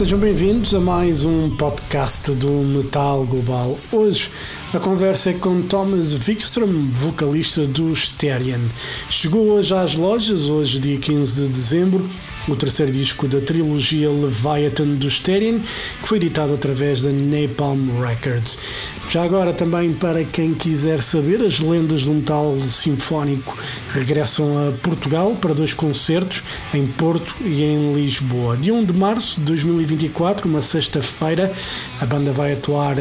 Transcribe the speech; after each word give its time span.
Sejam 0.00 0.18
bem-vindos 0.18 0.74
a 0.74 0.80
mais 0.80 1.26
um 1.26 1.54
podcast 1.56 2.32
do 2.32 2.48
Metal 2.48 3.22
Global. 3.26 3.78
Hoje 3.92 4.30
a 4.72 4.78
conversa 4.78 5.28
é 5.28 5.34
com 5.34 5.60
Thomas 5.60 6.26
Wikström, 6.26 6.88
vocalista 6.88 7.66
do 7.66 7.94
Sterien. 7.94 8.62
Chegou 9.10 9.48
hoje 9.50 9.74
às 9.74 9.96
lojas, 9.96 10.48
hoje 10.48 10.78
dia 10.78 10.96
15 10.96 11.42
de 11.42 11.48
dezembro, 11.50 12.10
o 12.52 12.56
terceiro 12.56 12.92
disco 12.92 13.28
da 13.28 13.40
trilogia 13.40 14.10
Leviathan 14.10 14.94
do 14.94 15.08
Sterien, 15.08 15.60
que 16.02 16.08
foi 16.08 16.18
editado 16.18 16.54
através 16.54 17.02
da 17.02 17.10
Napalm 17.10 18.00
Records. 18.00 18.58
Já 19.10 19.24
agora, 19.24 19.52
também 19.52 19.92
para 19.92 20.22
quem 20.22 20.54
quiser 20.54 21.02
saber, 21.02 21.42
as 21.42 21.58
lendas 21.58 22.04
do 22.04 22.12
metal 22.12 22.56
sinfónico 22.56 23.58
regressam 23.92 24.68
a 24.68 24.72
Portugal 24.72 25.36
para 25.40 25.52
dois 25.52 25.74
concertos 25.74 26.44
em 26.72 26.86
Porto 26.86 27.34
e 27.44 27.64
em 27.64 27.92
Lisboa. 27.92 28.56
Dia 28.56 28.72
1 28.72 28.84
de 28.84 28.92
março 28.92 29.40
de 29.40 29.46
2024, 29.46 30.48
uma 30.48 30.62
sexta-feira, 30.62 31.52
a 32.00 32.06
banda 32.06 32.30
vai 32.30 32.52
atuar 32.52 32.96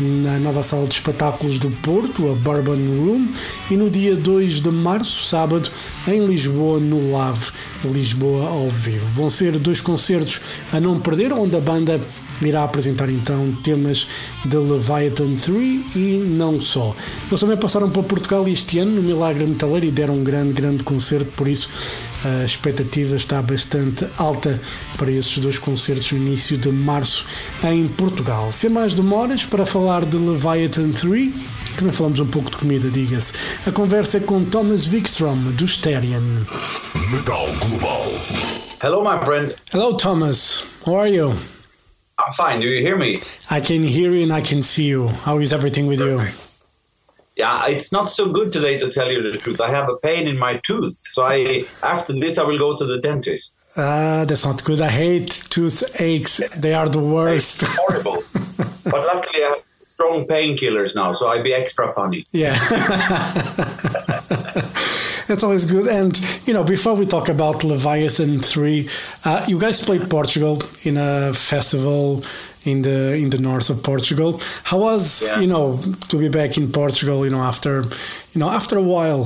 na 0.00 0.38
nova 0.40 0.64
sala 0.64 0.84
de 0.84 0.94
espetáculos 0.94 1.60
do 1.60 1.70
Porto, 1.70 2.28
a 2.28 2.34
Bourbon 2.34 2.72
Room, 2.72 3.28
e 3.70 3.76
no 3.76 3.88
dia 3.88 4.16
2 4.16 4.60
de 4.60 4.70
março, 4.70 5.28
sábado, 5.28 5.70
em 6.08 6.26
Lisboa, 6.26 6.80
no 6.80 7.12
Lave, 7.12 7.52
Lisboa 7.84 8.48
ao 8.48 8.68
vivo. 8.68 8.91
Vão 8.98 9.30
ser 9.30 9.58
dois 9.58 9.80
concertos 9.80 10.40
a 10.72 10.80
não 10.80 11.00
perder, 11.00 11.32
onde 11.32 11.56
a 11.56 11.60
banda 11.60 12.00
irá 12.40 12.64
apresentar 12.64 13.08
então 13.08 13.52
temas 13.62 14.08
de 14.44 14.56
Leviathan 14.56 15.36
3 15.36 15.80
e 15.94 16.24
não 16.28 16.60
só. 16.60 16.94
Eles 17.28 17.40
também 17.40 17.56
passaram 17.56 17.90
para 17.90 18.02
Portugal 18.02 18.48
este 18.48 18.78
ano 18.78 18.92
no 18.92 19.02
Milagre 19.02 19.44
Metaleiro 19.44 19.86
e 19.86 19.90
deram 19.90 20.14
um 20.14 20.24
grande, 20.24 20.52
grande 20.52 20.82
concerto, 20.82 21.30
por 21.36 21.46
isso 21.48 21.68
a 22.24 22.44
expectativa 22.44 23.16
está 23.16 23.42
bastante 23.42 24.06
alta 24.16 24.60
para 24.96 25.10
esses 25.10 25.38
dois 25.38 25.58
concertos 25.58 26.12
no 26.12 26.18
início 26.18 26.56
de 26.56 26.70
março 26.70 27.26
em 27.64 27.88
Portugal. 27.88 28.52
Sem 28.52 28.70
mais 28.70 28.94
demoras, 28.94 29.44
para 29.44 29.66
falar 29.66 30.04
de 30.04 30.16
Leviathan 30.16 30.90
3, 30.90 31.32
também 31.76 31.92
falamos 31.92 32.20
um 32.20 32.26
pouco 32.26 32.50
de 32.50 32.56
comida, 32.56 32.90
diga-se. 32.90 33.32
A 33.66 33.72
conversa 33.72 34.18
é 34.18 34.20
com 34.20 34.44
Thomas 34.44 34.86
Wikström, 34.92 35.52
do 35.52 35.66
Sterien. 35.66 36.22
Metal 37.10 37.48
Global. 37.58 38.61
Hello, 38.82 39.00
my 39.00 39.24
friend. 39.24 39.54
Hello, 39.70 39.96
Thomas. 39.96 40.82
How 40.84 40.96
are 40.96 41.06
you? 41.06 41.28
I'm 42.18 42.32
fine. 42.32 42.58
Do 42.60 42.66
you 42.66 42.80
hear 42.80 42.96
me? 42.96 43.20
I 43.48 43.60
can 43.60 43.84
hear 43.84 44.10
you 44.12 44.24
and 44.24 44.32
I 44.32 44.40
can 44.40 44.60
see 44.60 44.86
you. 44.88 45.06
How 45.26 45.38
is 45.38 45.52
everything 45.52 45.86
with 45.86 46.00
you? 46.00 46.20
Yeah, 47.36 47.66
it's 47.68 47.92
not 47.92 48.10
so 48.10 48.28
good 48.28 48.52
today 48.52 48.80
to 48.80 48.90
tell 48.90 49.08
you 49.08 49.22
the 49.22 49.38
truth. 49.38 49.60
I 49.60 49.70
have 49.70 49.88
a 49.88 49.96
pain 49.98 50.26
in 50.26 50.36
my 50.36 50.54
tooth, 50.66 50.94
so 50.94 51.22
I 51.22 51.64
after 51.84 52.12
this 52.12 52.38
I 52.38 52.42
will 52.42 52.58
go 52.58 52.76
to 52.76 52.84
the 52.84 52.98
dentist. 52.98 53.54
Ah, 53.76 54.24
that's 54.26 54.44
not 54.44 54.64
good. 54.64 54.80
I 54.82 54.90
hate 54.90 55.30
toothaches. 55.48 56.38
They 56.64 56.74
are 56.74 56.88
the 56.88 56.98
worst. 57.14 57.62
It's 57.62 57.76
horrible. 57.82 58.18
but 58.84 59.06
luckily 59.14 59.44
I 59.44 59.48
have 59.54 59.62
strong 59.92 60.26
painkillers 60.26 60.94
now, 60.94 61.12
so 61.12 61.28
I'd 61.28 61.44
be 61.44 61.54
extra 61.54 61.92
funny. 61.92 62.24
Yeah. 62.32 62.54
That's 65.28 65.44
always 65.44 65.64
good. 65.64 65.86
And, 65.86 66.12
you 66.46 66.52
know, 66.54 66.64
before 66.64 66.94
we 66.94 67.06
talk 67.06 67.28
about 67.28 67.64
Leviathan 67.64 68.40
3, 68.40 68.88
uh, 69.24 69.44
you 69.46 69.58
guys 69.58 69.82
played 69.84 70.08
Portugal 70.10 70.62
in 70.84 70.96
a 70.96 71.32
festival 71.32 72.22
in 72.64 72.82
the 72.82 73.14
in 73.22 73.28
the 73.30 73.38
north 73.38 73.70
of 73.70 73.82
Portugal. 73.82 74.40
How 74.64 74.78
was, 74.78 75.22
Yeah. 75.22 75.40
you 75.40 75.46
know, 75.46 75.78
to 76.10 76.16
be 76.18 76.28
back 76.28 76.56
in 76.56 76.70
Portugal, 76.72 77.24
you 77.24 77.30
know, 77.34 77.42
after, 77.52 77.74
you 78.32 78.38
know, 78.40 78.50
after 78.50 78.76
a 78.78 78.82
while? 78.94 79.24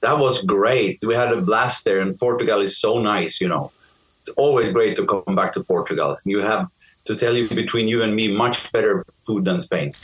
That 0.00 0.18
was 0.18 0.42
great. 0.44 0.98
We 1.02 1.14
had 1.14 1.32
a 1.32 1.40
blast 1.40 1.84
there, 1.84 2.00
and 2.00 2.18
Portugal 2.18 2.60
is 2.62 2.76
so 2.78 2.90
nice. 3.14 3.40
You 3.40 3.48
know, 3.48 3.70
it's 4.20 4.30
always 4.36 4.68
great 4.70 4.94
to 4.96 5.04
come 5.06 5.34
back 5.40 5.52
to 5.54 5.62
Portugal. 5.64 6.16
You 6.24 6.40
have 6.40 6.66
to 7.08 7.16
tell 7.16 7.34
you 7.36 7.48
between 7.48 7.88
you 7.88 8.02
and 8.04 8.14
me, 8.14 8.28
much 8.28 8.70
better 8.72 9.04
food 9.26 9.44
than 9.44 9.58
Spain. 9.60 9.92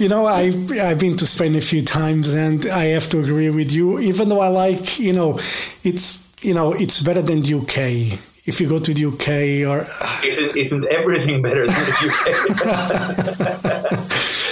You 0.00 0.08
know, 0.08 0.26
I 0.26 0.52
I've 0.88 1.00
been 1.00 1.16
to 1.16 1.26
Spain 1.26 1.56
a 1.56 1.60
few 1.60 1.82
times, 1.82 2.32
and 2.32 2.64
I 2.66 2.84
have 2.96 3.08
to 3.08 3.18
agree 3.18 3.50
with 3.50 3.72
you. 3.72 3.98
Even 3.98 4.28
though 4.28 4.38
I 4.40 4.46
like, 4.46 5.00
you 5.00 5.12
know, 5.12 5.30
it's 5.82 6.22
you 6.46 6.54
know 6.54 6.72
it's 6.72 7.02
better 7.02 7.20
than 7.20 7.42
the 7.42 7.54
UK. 7.60 7.78
If 8.46 8.60
you 8.60 8.68
go 8.68 8.78
to 8.78 8.94
the 8.94 9.04
UK 9.12 9.28
or 9.68 9.78
isn't, 10.24 10.56
isn't 10.56 10.84
everything 10.86 11.42
better 11.42 11.66
than 11.66 11.74
the 11.74 11.96
UK? 12.10 12.22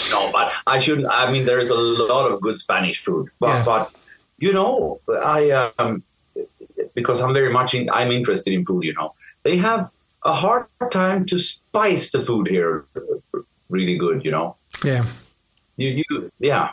no, 0.12 0.20
but 0.32 0.52
I 0.66 0.80
shouldn't. 0.80 1.06
I 1.08 1.30
mean, 1.30 1.44
there 1.44 1.60
is 1.60 1.70
a 1.70 1.76
lot 2.12 2.26
of 2.32 2.40
good 2.40 2.58
Spanish 2.58 2.98
food, 2.98 3.28
but 3.38 3.48
Yeah. 3.54 3.64
but 3.64 3.82
you 4.44 4.52
know, 4.52 4.98
I 5.36 5.40
um, 5.78 6.02
because 6.98 7.20
I'm 7.22 7.32
very 7.32 7.52
much 7.52 7.72
in, 7.72 7.88
I'm 7.90 8.10
interested 8.10 8.52
in 8.52 8.64
food. 8.64 8.82
You 8.82 8.94
know, 8.94 9.14
they 9.46 9.56
have 9.68 9.82
a 10.24 10.34
hard 10.42 10.66
time 10.90 11.20
to 11.30 11.36
spice 11.38 12.04
the 12.14 12.20
food 12.28 12.46
here 12.56 12.72
really 13.76 13.96
good. 14.04 14.24
You 14.26 14.32
know, 14.36 14.56
yeah, 14.84 15.04
you 15.76 15.88
you 16.00 16.30
yeah, 16.50 16.66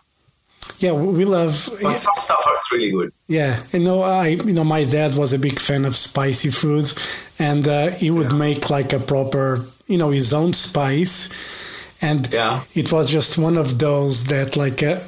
yeah, 0.83 0.93
we 1.17 1.25
love. 1.25 1.51
but 1.83 1.97
some 1.99 2.17
stuff 2.17 2.43
is 2.59 2.71
really 2.71 2.91
good. 2.97 3.09
Yeah, 3.27 3.53
you 3.73 3.79
know, 3.87 4.01
I 4.01 4.27
you 4.49 4.53
know 4.57 4.63
my 4.77 4.83
dad 4.85 5.11
was 5.21 5.33
a 5.33 5.39
big 5.39 5.59
fan 5.59 5.85
of 5.85 5.95
spicy 5.95 6.49
foods, 6.61 6.89
and 7.39 7.67
uh, 7.67 7.89
he 8.01 8.09
would 8.15 8.31
Yeah. 8.31 8.37
make 8.47 8.69
like 8.77 8.91
a 8.93 8.99
proper 8.99 9.45
you 9.91 9.97
know 9.97 10.11
his 10.19 10.33
own 10.33 10.53
spice, 10.53 11.29
and 12.01 12.21
Yeah. 12.33 12.61
it 12.81 12.91
was 12.91 13.05
just 13.17 13.37
one 13.37 13.57
of 13.63 13.67
those 13.79 14.25
that 14.33 14.55
like 14.63 14.81
uh, 14.91 14.99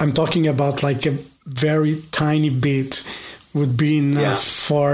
I'm 0.00 0.12
talking 0.12 0.46
about 0.46 0.82
like 0.82 1.06
a 1.06 1.14
very 1.46 1.94
tiny 2.10 2.50
bit 2.50 3.04
would 3.54 3.76
be 3.76 3.98
enough 3.98 4.44
Yeah. 4.44 4.66
for 4.68 4.90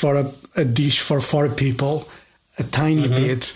for 0.00 0.12
a, 0.16 0.24
a 0.58 0.64
dish 0.64 1.00
for 1.00 1.20
four 1.20 1.48
people, 1.48 2.06
a 2.58 2.62
tiny 2.64 3.08
bit, 3.08 3.54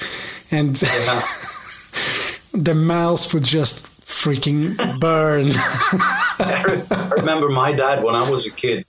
and 0.50 0.74
Mm-hmm. 0.76 2.52
Yeah. 2.54 2.62
the 2.62 2.74
mouth 2.74 3.32
would 3.34 3.44
just 3.44 3.86
freaking 4.04 4.76
burn. 5.00 5.50
I 6.38 7.10
remember 7.16 7.48
my 7.48 7.72
dad 7.72 8.02
when 8.04 8.14
I 8.14 8.28
was 8.30 8.46
a 8.46 8.50
kid. 8.50 8.84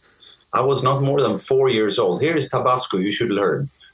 I 0.53 0.61
was 0.61 0.83
not 0.83 1.01
more 1.01 1.19
than 1.21 1.37
four 1.37 1.69
years 1.69 1.97
old. 1.97 2.21
Here 2.21 2.37
is 2.37 2.49
Tabasco. 2.49 2.97
You 2.97 3.11
should 3.11 3.31
learn. 3.31 3.69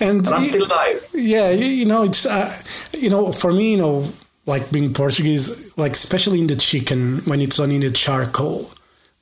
and 0.00 0.26
And 0.26 0.28
I'm 0.28 0.44
still 0.46 0.66
alive. 0.66 1.00
yeah 1.14 1.50
you, 1.50 1.66
you 1.66 1.84
know 1.84 2.02
it's 2.02 2.26
uh, 2.26 2.50
you 2.92 3.10
know 3.10 3.32
for 3.32 3.52
me 3.52 3.72
you 3.72 3.78
know 3.78 4.04
like 4.46 4.70
being 4.70 4.92
portuguese 4.92 5.72
like 5.76 5.92
especially 5.92 6.40
in 6.40 6.46
the 6.46 6.56
chicken 6.56 7.18
when 7.26 7.40
it's 7.40 7.58
on 7.60 7.70
in 7.72 7.80
the 7.80 7.90
charcoal 7.90 8.70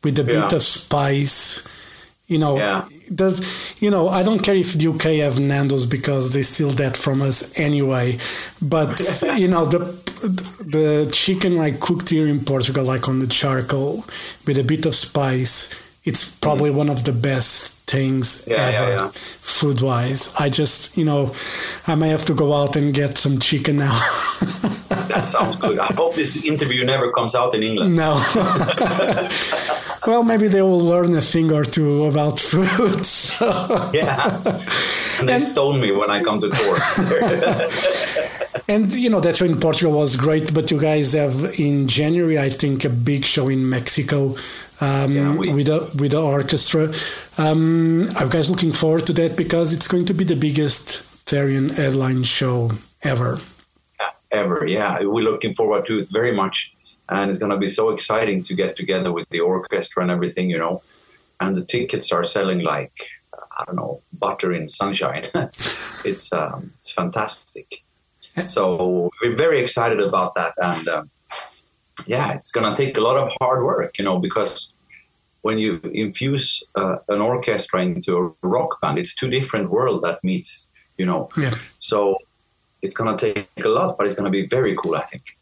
with 0.05 0.19
a 0.19 0.25
bit 0.25 0.53
of 0.53 0.63
spice 0.63 1.67
you 2.29 2.39
know 2.39 2.57
Yeah. 2.57 2.85
does 3.15 3.37
you 3.83 3.91
know 3.91 4.09
i 4.09 4.23
don't 4.23 4.39
care 4.43 4.55
if 4.57 4.73
the 4.75 4.87
uk 4.89 5.03
have 5.03 5.39
nando's 5.41 5.87
because 5.87 6.33
they 6.35 6.43
steal 6.43 6.71
that 6.83 6.97
from 6.97 7.21
us 7.21 7.59
anyway 7.59 8.19
but 8.61 9.01
you 9.37 9.49
know 9.49 9.65
the 9.65 9.81
the 10.77 11.09
chicken 11.13 11.57
like 11.57 11.81
cooked 11.81 12.09
here 12.11 12.27
in 12.29 12.41
portugal 12.45 12.85
like 12.85 13.09
on 13.09 13.19
the 13.19 13.27
charcoal 13.27 14.05
with 14.47 14.57
a 14.59 14.65
bit 14.65 14.87
of 14.87 14.95
spice 14.95 15.75
it's 16.05 16.29
probably 16.39 16.71
one 16.71 16.89
of 16.89 17.05
the 17.05 17.13
best 17.13 17.73
things. 17.89 18.47
Yeah, 18.49 18.57
yeah, 18.71 18.79
ever 18.79 18.93
yeah. 18.93 19.11
food 19.15 19.81
wise. 19.83 20.35
I 20.39 20.49
just, 20.49 20.97
you 20.97 21.05
know, 21.05 21.35
I 21.87 21.95
may 21.95 22.09
have 22.09 22.25
to 22.27 22.35
go 22.35 22.53
out 22.55 22.77
and 22.77 22.93
get 22.95 23.19
some 23.19 23.39
chicken 23.39 23.77
now. 23.79 23.99
That 25.13 25.27
sounds 25.27 25.57
good. 25.57 25.79
I 25.79 25.93
hope 25.93 26.15
this 26.15 26.43
interview 26.43 26.87
never 26.87 27.13
comes 27.13 27.35
out 27.35 27.55
in 27.55 27.63
England. 27.63 27.95
no. 27.97 28.15
well, 30.07 30.23
maybe 30.23 30.49
they 30.49 30.63
will 30.63 30.81
learn 30.81 31.15
a 31.15 31.21
thing 31.21 31.53
or 31.53 31.65
two 31.65 32.05
about 32.07 32.39
food. 32.39 33.05
So. 33.33 33.91
Yeah. 33.93 34.41
And 35.19 35.29
they 35.29 35.35
And- 35.35 35.45
stone 35.45 35.81
me 35.81 35.93
when 35.93 36.11
I 36.11 36.23
come 36.23 36.41
to 36.41 36.49
court. 36.49 36.81
And, 38.69 38.93
you 38.95 39.11
know, 39.11 39.21
that 39.21 39.37
show 39.37 39.45
in 39.45 39.59
Portugal 39.61 39.93
was 39.99 40.17
great, 40.17 40.55
but 40.55 40.71
you 40.71 40.79
guys 40.81 41.13
have 41.13 41.59
in 41.59 41.89
January, 41.89 42.39
I 42.39 42.49
think, 42.49 42.85
a 42.85 42.89
big 42.89 43.25
show 43.27 43.49
in 43.49 43.69
Mexico. 43.69 44.35
Um, 44.83 45.13
Yeah, 45.13 45.35
we- 45.37 45.53
with 45.55 45.69
a 45.69 45.81
with 46.01 46.11
the 46.11 46.23
orchestra, 46.23 46.93
um, 47.39 48.03
you 48.21 48.29
guys 48.29 48.51
looking 48.51 48.73
forward 48.73 49.07
to 49.07 49.13
that 49.21 49.37
because 49.37 49.73
it's 49.77 49.87
going 49.87 50.07
to 50.07 50.15
be 50.15 50.25
the 50.25 50.37
biggest 50.47 50.87
Therion 51.27 51.71
headline 51.71 52.25
show 52.25 52.73
ever? 53.03 53.41
Ever, 54.31 54.67
yeah. 54.67 54.99
We're 55.03 55.29
looking 55.31 55.55
forward 55.55 55.87
to 55.87 56.01
it 56.01 56.09
very 56.11 56.33
much. 56.33 56.73
And 57.09 57.31
it's 57.31 57.39
going 57.39 57.53
to 57.53 57.59
be 57.59 57.69
so 57.69 57.91
exciting 57.91 58.43
to 58.45 58.55
get 58.55 58.77
together 58.77 59.13
with 59.13 59.29
the 59.29 59.41
orchestra 59.41 60.03
and 60.03 60.11
everything, 60.11 60.51
you 60.51 60.59
know. 60.59 60.83
And 61.41 61.55
the 61.57 61.65
tickets 61.65 62.11
are 62.13 62.25
selling 62.25 62.61
like, 62.61 62.97
I 63.59 63.65
don't 63.67 63.77
know, 63.77 64.01
butter 64.19 64.53
in 64.53 64.69
sunshine. 64.69 65.25
it's, 66.05 66.33
um, 66.33 66.73
it's 66.77 66.91
fantastic. 66.93 67.83
So 68.47 69.11
we're 69.21 69.37
very 69.37 69.59
excited 69.61 70.01
about 70.01 70.35
that. 70.37 70.55
And 70.57 70.89
um, 70.89 71.11
yeah, 72.07 72.33
it's 72.33 72.51
going 72.51 72.73
to 72.73 72.85
take 72.85 72.97
a 72.97 73.01
lot 73.01 73.17
of 73.17 73.33
hard 73.41 73.65
work, 73.65 73.99
you 73.99 74.05
know, 74.05 74.19
because 74.19 74.73
when 75.43 75.59
you 75.59 75.81
infuse 75.93 76.63
uh, 76.75 76.97
an 77.09 77.21
orchestra 77.21 77.83
into 77.83 78.17
a 78.17 78.47
rock 78.47 78.81
band, 78.81 78.99
it's 78.99 79.15
two 79.15 79.29
different 79.29 79.71
worlds 79.71 80.03
that 80.03 80.23
meets, 80.25 80.67
you 80.97 81.05
know. 81.05 81.29
Yeah. 81.37 81.55
So 81.79 82.17
it's 82.81 82.95
gonna 82.95 83.17
take 83.17 83.49
a 83.63 83.69
lot, 83.69 83.99
but 83.99 84.07
it's 84.07 84.17
gonna 84.17 84.31
be 84.31 84.47
very 84.47 84.75
cool. 84.77 84.97
I 84.97 85.03
think. 85.03 85.37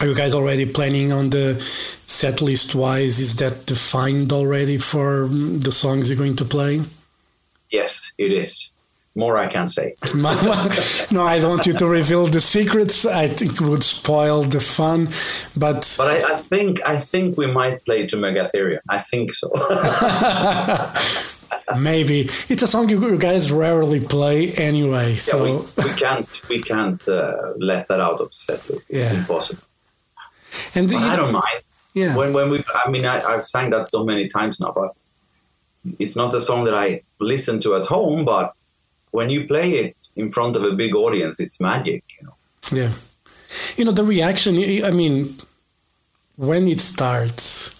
Are 0.00 0.06
you 0.06 0.14
guys 0.14 0.32
already 0.32 0.64
planning 0.64 1.12
on 1.12 1.28
the 1.30 1.60
set 1.60 2.40
list 2.40 2.74
wise? 2.74 3.18
Is 3.18 3.36
that 3.36 3.66
defined 3.66 4.32
already 4.32 4.78
for 4.78 5.26
mm, 5.28 5.62
the 5.62 5.72
songs 5.72 6.08
you're 6.08 6.18
going 6.18 6.36
to 6.36 6.44
play? 6.44 6.82
Yes, 7.70 8.12
it 8.16 8.32
is. 8.32 8.69
More 9.16 9.36
I 9.36 9.48
can't 9.48 9.70
say. 9.70 9.94
no, 10.14 11.24
I 11.24 11.38
don't 11.40 11.50
want 11.50 11.66
you 11.66 11.72
to 11.72 11.86
reveal 11.86 12.26
the 12.26 12.40
secrets. 12.40 13.04
I 13.04 13.26
think 13.26 13.54
it 13.54 13.60
would 13.60 13.82
spoil 13.82 14.42
the 14.42 14.60
fun. 14.60 15.08
But 15.56 15.96
but 15.98 16.06
I, 16.06 16.34
I 16.34 16.36
think 16.36 16.80
I 16.86 16.96
think 16.96 17.36
we 17.36 17.50
might 17.50 17.84
play 17.84 18.06
to 18.06 18.16
Mega 18.16 18.48
Therion. 18.54 18.78
I 18.88 18.98
think 18.98 19.34
so. 19.34 19.50
Maybe 21.76 22.28
it's 22.48 22.62
a 22.62 22.68
song 22.68 22.88
you 22.88 23.18
guys 23.18 23.50
rarely 23.50 24.00
play 24.00 24.52
anyway. 24.52 25.14
So 25.14 25.44
yeah, 25.44 25.62
we, 25.76 25.84
we, 25.84 25.98
can't 25.98 26.48
we 26.48 26.62
can't 26.62 27.08
uh, 27.08 27.52
let 27.56 27.88
that 27.88 28.00
out 28.00 28.20
of 28.20 28.28
the 28.28 28.34
set 28.34 28.70
list. 28.70 28.90
Yeah. 28.90 29.00
It's 29.00 29.12
impossible. 29.12 29.62
And 30.74 30.88
the, 30.88 30.96
I 30.96 31.16
don't 31.16 31.32
mind. 31.32 31.62
Yeah. 31.94 32.16
When 32.16 32.32
when 32.32 32.50
we, 32.50 32.64
I 32.84 32.90
mean, 32.90 33.04
I, 33.04 33.20
I've 33.20 33.44
sang 33.44 33.70
that 33.70 33.86
so 33.86 34.04
many 34.04 34.28
times 34.28 34.60
now, 34.60 34.72
but 34.72 34.94
it's 35.98 36.16
not 36.16 36.34
a 36.34 36.40
song 36.40 36.64
that 36.64 36.74
I 36.74 37.02
listen 37.18 37.60
to 37.60 37.74
at 37.74 37.86
home. 37.86 38.24
But 38.24 38.54
when 39.10 39.30
you 39.30 39.46
play 39.46 39.72
it 39.72 39.96
in 40.16 40.30
front 40.30 40.56
of 40.56 40.64
a 40.64 40.72
big 40.72 40.94
audience, 40.94 41.40
it's 41.40 41.60
magic. 41.60 42.04
You 42.18 42.26
know. 42.26 42.34
Yeah. 42.72 42.92
You 43.76 43.84
know 43.84 43.92
the 43.92 44.04
reaction. 44.04 44.56
I 44.84 44.90
mean, 44.90 45.34
when 46.36 46.68
it 46.68 46.80
starts, 46.80 47.76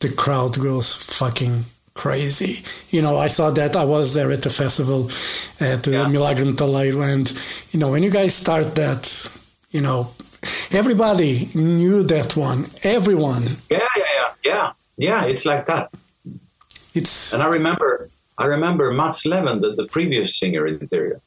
the 0.00 0.10
crowd 0.10 0.58
goes 0.58 0.94
fucking 0.94 1.64
crazy. 1.94 2.64
You 2.90 3.02
know, 3.02 3.16
I 3.16 3.28
saw 3.28 3.50
that. 3.50 3.76
I 3.76 3.84
was 3.84 4.14
there 4.14 4.30
at 4.32 4.42
the 4.42 4.50
festival 4.50 5.10
at 5.60 5.82
the 5.84 5.92
yeah. 5.92 6.08
Milagre 6.08 6.44
Metaleiro, 6.44 7.02
and 7.12 7.30
you 7.72 7.78
know, 7.78 7.90
when 7.90 8.02
you 8.02 8.10
guys 8.10 8.34
start 8.34 8.74
that, 8.74 9.28
you 9.70 9.80
know, 9.80 10.10
everybody 10.72 11.48
knew 11.54 12.02
that 12.02 12.36
one. 12.36 12.66
Everyone. 12.82 13.44
Yeah, 13.70 13.78
yeah, 13.96 14.04
yeah, 14.14 14.28
yeah, 14.44 14.72
yeah. 14.96 15.24
It's 15.24 15.44
like 15.46 15.66
that. 15.66 15.90
It's 16.94 17.32
and 17.32 17.42
I 17.42 17.46
remember, 17.46 18.10
I 18.42 18.46
remember 18.46 18.92
Mats 18.92 19.24
Leven, 19.24 19.60
the, 19.60 19.70
the 19.80 19.86
previous 19.86 20.38
singer 20.38 20.66
in 20.66 20.78
Therion, 20.90 21.20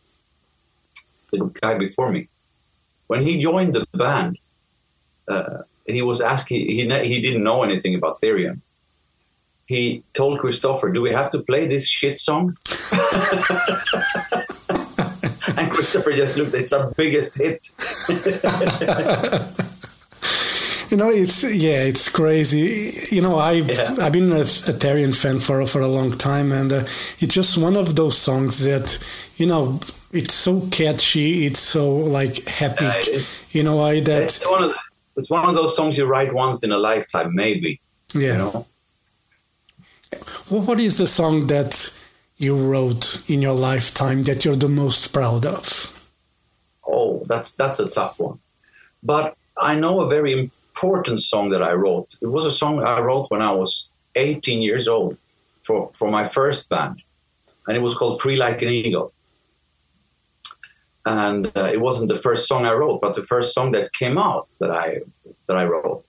the 1.32 1.40
guy 1.62 1.74
before 1.78 2.12
me, 2.12 2.28
when 3.08 3.22
he 3.28 3.42
joined 3.42 3.74
the 3.74 3.86
band. 3.94 4.38
Uh, 5.28 5.64
he 5.88 6.02
was 6.02 6.20
asking. 6.22 6.62
He 6.62 6.84
he 7.12 7.22
didn't 7.26 7.44
know 7.44 7.64
anything 7.64 7.94
about 7.96 8.22
Therion 8.22 8.62
he 9.66 10.04
told 10.14 10.40
Christofer, 10.40 10.94
"Do 10.94 11.02
we 11.02 11.12
have 11.12 11.30
to 11.32 11.40
play 11.40 11.68
this 11.68 11.88
shit 11.88 12.18
song?" 12.18 12.58
and 15.58 15.72
Christofer 15.72 16.16
just 16.16 16.38
looked. 16.38 16.54
It's 16.54 16.74
our 16.74 16.92
biggest 16.92 17.38
hit. 17.38 17.72
you 20.90 20.98
know, 20.98 21.10
it's 21.10 21.44
yeah, 21.44 21.84
it's 21.84 22.10
crazy. 22.10 22.94
You 23.16 23.22
know, 23.22 23.38
I've 23.38 23.70
yeah. 23.70 23.96
I've 24.00 24.14
been 24.14 24.32
a, 24.32 24.42
a 24.42 25.14
fan 25.14 25.40
for 25.40 25.66
for 25.66 25.82
a 25.82 25.88
long 25.88 26.12
time, 26.12 26.52
and 26.52 26.72
uh, 26.72 26.80
it's 27.20 27.34
just 27.34 27.58
one 27.58 27.76
of 27.76 27.96
those 27.96 28.18
songs 28.18 28.64
that 28.66 29.00
you 29.38 29.46
know 29.46 29.80
it's 30.12 30.34
so 30.34 30.62
catchy. 30.72 31.46
It's 31.46 31.60
so 31.60 31.96
like 31.96 32.46
happy. 32.48 32.86
Uh, 32.86 33.20
you 33.52 33.64
know, 33.64 33.82
I 33.82 34.00
that 34.02 34.24
it's 34.24 34.50
one 34.50 34.64
of 34.64 34.70
the, 34.72 34.78
it's 35.18 35.30
one 35.30 35.50
of 35.50 35.56
those 35.56 35.76
songs 35.76 35.98
you 35.98 36.06
write 36.06 36.34
once 36.34 36.64
in 36.64 36.72
a 36.72 36.78
lifetime, 36.78 37.34
maybe. 37.34 37.80
Yeah. 38.14 38.32
You 38.32 38.38
know? 38.38 38.68
What 40.50 40.80
is 40.80 40.98
the 40.98 41.08
song 41.08 41.48
that 41.48 41.92
you 42.38 42.56
wrote 42.56 43.30
in 43.30 43.42
your 43.42 43.54
lifetime 43.54 44.24
that 44.24 44.46
you're 44.46 44.56
the 44.56 44.70
most 44.70 45.14
proud 45.14 45.46
of? 45.46 46.10
Oh, 46.88 47.24
that's 47.28 47.54
that's 47.54 47.80
a 47.80 47.88
tough 47.88 48.20
one. 48.20 48.40
But 49.04 49.36
I 49.58 49.76
know 49.76 50.02
a 50.02 50.08
very 50.08 50.52
important 50.76 51.22
song 51.22 51.52
that 51.52 51.64
I 51.64 51.74
wrote. 51.74 52.08
It 52.22 52.28
was 52.28 52.46
a 52.46 52.52
song 52.52 52.84
I 52.84 53.00
wrote 53.00 53.32
when 53.32 53.42
I 53.42 53.52
was 53.52 53.90
18 54.16 54.62
years 54.62 54.88
old 54.88 55.18
for, 55.64 55.90
for 55.94 56.12
my 56.12 56.26
first 56.26 56.68
band, 56.70 57.02
and 57.68 57.78
it 57.78 57.82
was 57.82 57.96
called 57.96 58.20
"Free 58.20 58.36
Like 58.36 58.62
an 58.62 58.70
Eagle." 58.70 59.14
And 61.06 61.46
uh, 61.56 61.70
it 61.72 61.80
wasn't 61.80 62.10
the 62.10 62.16
first 62.16 62.48
song 62.48 62.66
I 62.66 62.74
wrote, 62.74 63.00
but 63.00 63.16
the 63.16 63.24
first 63.24 63.54
song 63.54 63.72
that 63.72 63.94
came 63.94 64.18
out 64.18 64.48
that 64.60 64.72
I 64.72 65.02
that 65.48 65.56
I 65.56 65.66
wrote, 65.66 66.04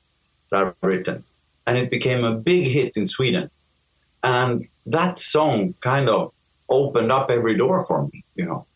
that 0.50 0.60
I've 0.60 0.74
written, 0.82 1.22
and 1.66 1.78
it 1.78 1.90
became 1.90 2.24
a 2.24 2.34
big 2.34 2.66
hit 2.66 2.96
in 2.96 3.06
Sweden. 3.06 3.50
And 4.22 4.66
that 4.86 5.18
song 5.18 5.74
kind 5.80 6.08
of 6.08 6.32
opened 6.68 7.12
up 7.12 7.30
every 7.30 7.56
door 7.56 7.84
for 7.84 8.08
me, 8.08 8.24
you 8.34 8.44
know. 8.44 8.66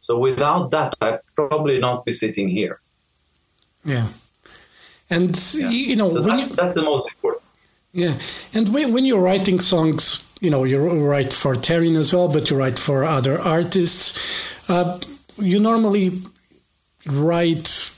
So 0.00 0.18
without 0.18 0.70
that, 0.72 0.94
I'd 1.00 1.20
probably 1.36 1.78
not 1.78 2.04
be 2.04 2.12
sitting 2.12 2.48
here. 2.48 2.80
Yeah. 3.84 4.08
And, 5.10 5.54
yeah. 5.54 5.70
you 5.70 5.96
know, 5.96 6.10
so 6.10 6.20
that's, 6.20 6.50
you, 6.50 6.56
that's 6.56 6.74
the 6.74 6.82
most 6.82 7.08
important. 7.08 7.42
Yeah. 7.92 8.14
And 8.54 8.72
when, 8.74 8.92
when 8.92 9.04
you're 9.04 9.20
writing 9.20 9.60
songs, 9.60 10.24
you 10.40 10.50
know, 10.50 10.64
you 10.64 10.78
write 10.78 11.32
for 11.32 11.54
Therion 11.54 11.96
as 11.96 12.12
well, 12.12 12.28
but 12.28 12.50
you 12.50 12.56
write 12.56 12.78
for 12.78 13.04
other 13.04 13.40
artists. 13.40 14.70
Uh, 14.70 15.00
you 15.38 15.58
normally 15.60 16.12
write 17.06 17.92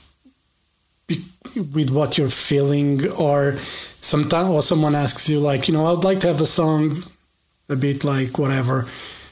with 1.55 1.89
what 1.91 2.17
you're 2.17 2.29
feeling 2.29 3.09
or 3.11 3.57
sometimes 3.57 4.49
or 4.49 4.61
someone 4.61 4.95
asks 4.95 5.29
you 5.29 5.39
like 5.39 5.67
you 5.67 5.73
know 5.73 5.87
i'd 5.87 6.03
like 6.03 6.19
to 6.19 6.27
have 6.27 6.37
the 6.37 6.45
song 6.45 6.95
a 7.69 7.75
bit 7.75 8.03
like 8.03 8.37
whatever 8.37 8.87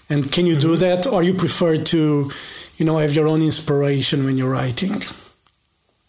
and 0.10 0.32
can 0.32 0.46
you 0.46 0.56
do 0.56 0.70
mm-hmm. 0.70 0.80
that 0.80 1.08
or 1.08 1.24
you 1.24 1.34
prefer 1.34 1.78
to 1.78 2.30
you 2.78 2.86
know 2.86 2.98
have 2.98 3.14
your 3.14 3.28
own 3.28 3.42
inspiration 3.42 4.26
when 4.26 4.38
you're 4.38 4.52
writing 4.52 5.02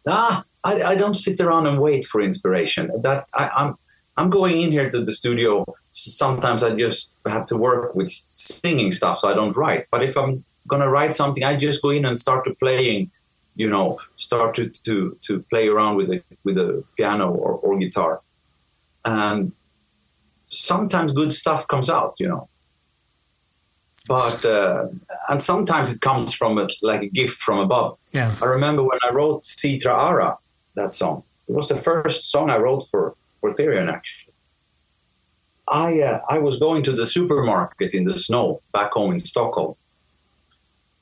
ah 0.09 0.43
i, 0.65 0.83
I 0.83 0.95
don't 0.95 1.17
sit 1.17 1.41
around 1.41 1.67
and 1.67 1.81
wait 1.81 2.05
for 2.05 2.21
inspiration 2.21 2.91
that 3.03 3.27
I, 3.35 3.49
i'm 3.49 3.77
i'm 4.17 4.31
going 4.31 4.61
in 4.61 4.73
here 4.73 4.89
to 4.91 5.01
the 5.01 5.13
studio 5.13 5.65
sometimes 5.93 6.63
i 6.63 6.75
just 6.75 7.17
have 7.27 7.47
to 7.47 7.57
work 7.57 7.95
with 7.95 8.11
singing 8.11 8.93
stuff 8.93 9.19
so 9.19 9.29
i 9.29 9.35
don't 9.35 9.57
write 9.57 9.87
but 9.91 10.03
if 10.03 10.17
i'm 10.17 10.45
gonna 10.69 10.89
write 10.89 11.15
something 11.15 11.45
i 11.45 11.57
just 11.57 11.83
go 11.83 11.91
in 11.91 12.05
and 12.05 12.17
start 12.17 12.45
to 12.47 12.55
playing 12.55 13.11
you 13.57 13.69
know 13.69 13.99
start 14.17 14.55
to 14.55 14.69
to, 14.69 15.17
to 15.23 15.43
play 15.51 15.69
around 15.69 15.97
with 15.97 16.11
a 16.11 16.23
with 16.45 16.57
a 16.57 16.85
piano 16.97 17.31
or, 17.31 17.53
or 17.55 17.79
guitar 17.79 18.21
and 19.05 19.53
sometimes 20.51 21.13
good 21.13 21.33
stuff 21.33 21.67
comes 21.67 21.89
out, 21.89 22.15
you 22.19 22.29
know. 22.29 22.49
But 24.07 24.45
uh, 24.45 24.89
and 25.29 25.41
sometimes 25.41 25.91
it 25.91 26.01
comes 26.01 26.35
from 26.35 26.59
a, 26.59 26.69
like 26.83 27.03
a 27.03 27.09
gift 27.09 27.39
from 27.39 27.61
above. 27.61 27.99
Yeah. 28.13 28.35
I 28.43 28.47
remember 28.47 28.83
when 28.83 28.99
I 29.09 29.13
wrote 29.13 29.45
Sitra 29.45 29.95
Ahra, 29.95 30.37
that 30.81 30.95
song. 30.95 31.23
It 31.49 31.55
was 31.55 31.69
the 31.69 31.77
first 31.77 32.31
song 32.31 32.51
I 32.51 32.59
wrote 32.59 32.85
for 32.91 33.15
for 33.41 33.55
Therion 33.55 33.89
actually. 33.97 34.35
I 35.69 36.01
uh, 36.01 36.21
I 36.29 36.39
was 36.39 36.59
going 36.59 36.83
to 36.85 36.93
the 36.93 37.07
supermarket 37.07 37.95
in 37.95 38.05
the 38.05 38.17
snow 38.17 38.61
back 38.73 38.91
home 38.93 39.13
in 39.13 39.19
Stockholm, 39.19 39.75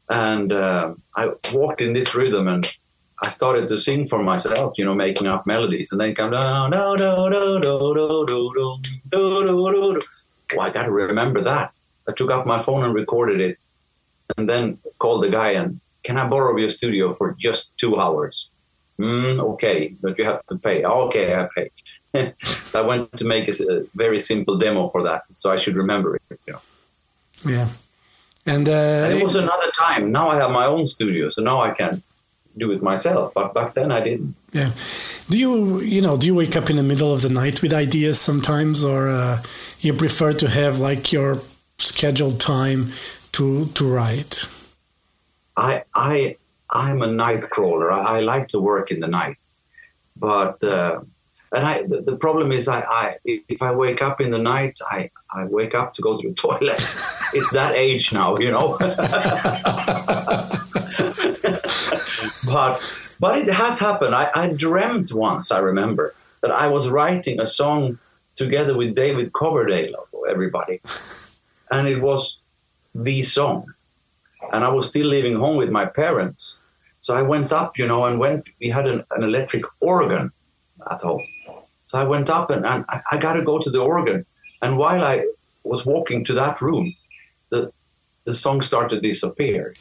and 0.09 0.53
uh, 0.53 0.95
I 1.17 1.23
walked 1.53 1.81
in 1.81 1.93
this 1.95 2.15
rhythm 2.15 2.49
and 2.49 2.65
I 3.27 3.29
started 3.31 3.67
to 3.69 3.79
sing 3.79 4.07
for 4.07 4.23
myself, 4.23 4.79
you 4.79 4.85
know, 4.85 4.95
making 4.95 5.27
up 5.27 5.47
melodies, 5.47 5.91
and 5.93 6.01
then 6.01 6.15
come 6.15 6.31
down, 6.31 6.71
do 6.71 6.85
do 7.03 7.13
do 7.35 7.61
do 7.61 7.81
do 7.91 8.39
do 8.61 8.79
do 9.11 9.47
do 9.47 9.95
do. 9.95 10.01
Oh, 10.55 10.61
I 10.61 10.71
got 10.71 10.85
to 10.85 10.93
remember 10.93 11.41
that. 11.43 11.73
I 12.09 12.13
took 12.13 12.31
up 12.31 12.47
my 12.47 12.63
phone 12.63 12.85
and 12.85 12.95
recorded 12.95 13.41
it, 13.41 13.59
and 14.37 14.49
then 14.49 14.79
called 14.99 15.23
the 15.23 15.31
guy 15.31 15.51
and 15.61 15.81
can 16.09 16.17
I 16.17 16.27
borrow 16.27 16.57
your 16.57 16.71
studio 16.71 17.13
for 17.13 17.37
just 17.39 17.77
two 17.77 18.01
hours? 18.01 18.49
Mm, 19.01 19.41
okay, 19.53 19.95
but 20.01 20.19
you 20.19 20.25
have 20.25 20.45
to 20.47 20.57
pay. 20.57 20.85
Okay, 20.85 21.35
I 21.35 21.49
pay. 21.55 21.71
I 22.75 22.81
went 22.81 23.17
to 23.19 23.25
make 23.25 23.49
a, 23.49 23.53
a, 23.53 23.85
very 23.95 24.19
simple 24.19 24.57
demo 24.57 24.89
for 24.89 25.03
that, 25.05 25.23
so 25.37 25.51
I 25.51 25.57
should 25.57 25.77
remember 25.77 26.17
it. 26.17 26.23
You 26.47 26.53
know. 26.55 26.61
Yeah, 27.47 27.69
and, 28.47 28.69
uh, 28.69 29.07
and 29.07 29.19
it 29.19 29.23
was 29.23 29.37
another 29.37 29.71
time. 29.79 30.11
Now 30.11 30.29
I 30.29 30.37
have 30.37 30.51
my 30.51 30.67
own 30.67 30.87
studio, 30.87 31.31
so 31.31 31.43
now 31.43 31.61
I 31.61 31.71
can 31.71 32.03
do 32.57 32.73
it 32.73 32.83
myself. 32.83 33.33
But 33.35 33.55
back 33.55 33.75
then 33.75 33.93
I 33.93 34.01
didn't. 34.01 34.35
Yeah. 34.53 34.71
Do 35.29 35.39
you 35.39 35.81
you 35.81 36.01
know 36.01 36.17
do 36.17 36.27
you 36.27 36.35
wake 36.35 36.57
up 36.57 36.71
in 36.71 36.77
the 36.77 36.83
middle 36.83 37.13
of 37.13 37.23
the 37.23 37.29
night 37.29 37.63
with 37.63 37.73
ideas 37.73 38.21
sometimes, 38.21 38.83
or 38.85 39.09
uh, 39.09 39.43
you 39.81 39.93
prefer 39.93 40.33
to 40.33 40.49
have 40.49 40.81
like 40.81 41.13
your 41.13 41.39
scheduled 41.79 42.41
time 42.41 42.91
to 43.33 43.67
to 43.67 43.89
write? 43.89 44.49
I 45.57 45.85
I 45.95 46.37
I'm 46.71 47.03
a 47.03 47.07
night 47.07 47.49
crawler. 47.51 47.93
I, 47.93 48.19
I 48.19 48.21
like 48.21 48.49
to 48.49 48.61
work 48.61 48.91
in 48.91 49.01
the 49.01 49.09
night, 49.09 49.37
but. 50.17 50.63
Uh, 50.63 51.01
and 51.51 51.67
I, 51.67 51.85
the, 51.85 52.03
the, 52.03 52.17
problem 52.17 52.53
is, 52.53 52.69
I, 52.69 52.81
I, 52.81 53.17
if 53.25 53.63
I 53.63 53.75
wake 53.75 54.03
up 54.03 54.21
in 54.21 54.31
the 54.31 54.39
night, 54.39 54.79
I, 54.91 55.09
I 55.33 55.45
wake 55.45 55.75
up 55.75 55.95
to 55.95 56.03
go 56.03 56.15
to 56.15 56.29
the 56.29 56.35
toilet. 56.35 56.77
it's 57.33 57.51
that 57.53 57.75
age 57.75 58.13
now, 58.13 58.37
you 58.37 58.51
know. 58.51 58.77
but 62.53 62.79
but 63.21 63.39
it 63.39 63.49
has 63.49 63.79
happened. 63.79 64.15
I, 64.15 64.31
I 64.35 64.49
dreamt 64.49 65.13
once. 65.13 65.51
I 65.51 65.59
remember 65.59 66.15
that 66.43 66.51
I 66.51 66.69
was 66.69 66.89
writing 66.89 67.41
a 67.41 67.47
song 67.47 67.99
together 68.37 68.77
with 68.77 68.95
David 68.95 69.33
Coverdale 69.33 70.07
everybody, 70.29 70.81
and 71.71 71.89
it 71.89 72.01
was 72.01 72.39
the 72.95 73.23
song. 73.23 73.73
And 74.53 74.65
I 74.65 74.69
was 74.69 74.89
still 74.89 75.07
living 75.07 75.37
home 75.37 75.57
with 75.57 75.71
my 75.71 75.87
parents, 75.87 76.59
So 77.01 77.15
I 77.15 77.23
went 77.23 77.53
up, 77.53 77.79
you 77.79 77.87
know, 77.87 78.07
and 78.07 78.19
went. 78.19 78.49
We 78.61 78.69
had 78.71 78.87
an, 78.87 79.05
an 79.11 79.23
electric 79.23 79.65
organ 79.81 80.31
at 80.91 81.01
home. 81.01 81.25
So 81.87 81.99
I 81.99 82.05
went 82.05 82.29
up 82.29 82.51
and, 82.51 82.67
and 82.67 82.85
I, 82.89 83.01
I 83.13 83.17
got 83.17 83.35
to 83.35 83.43
go 83.43 83.59
to 83.59 83.71
the 83.71 83.81
organ. 83.81 84.27
And 84.63 84.77
while 84.77 85.03
I 85.03 85.25
was 85.65 85.87
walking 85.87 86.25
to 86.25 86.35
that 86.35 86.61
room, 86.61 86.95
the 87.51 87.73
the 88.25 88.35
song 88.35 88.63
started 88.63 88.97
to 88.97 89.01
disappear. 89.01 89.75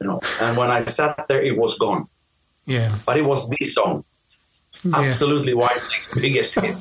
You 0.00 0.08
know, 0.08 0.20
and 0.40 0.56
when 0.56 0.70
I 0.70 0.84
sat 0.86 1.28
there, 1.28 1.42
it 1.42 1.56
was 1.56 1.78
gone. 1.78 2.08
Yeah. 2.66 2.94
But 3.06 3.16
it 3.18 3.24
was 3.24 3.48
the 3.48 3.64
song. 3.66 4.04
Yeah. 4.82 5.00
Absolutely 5.00 5.52
Whitesnake's 5.52 6.12
biggest 6.20 6.54
hit. 6.56 6.74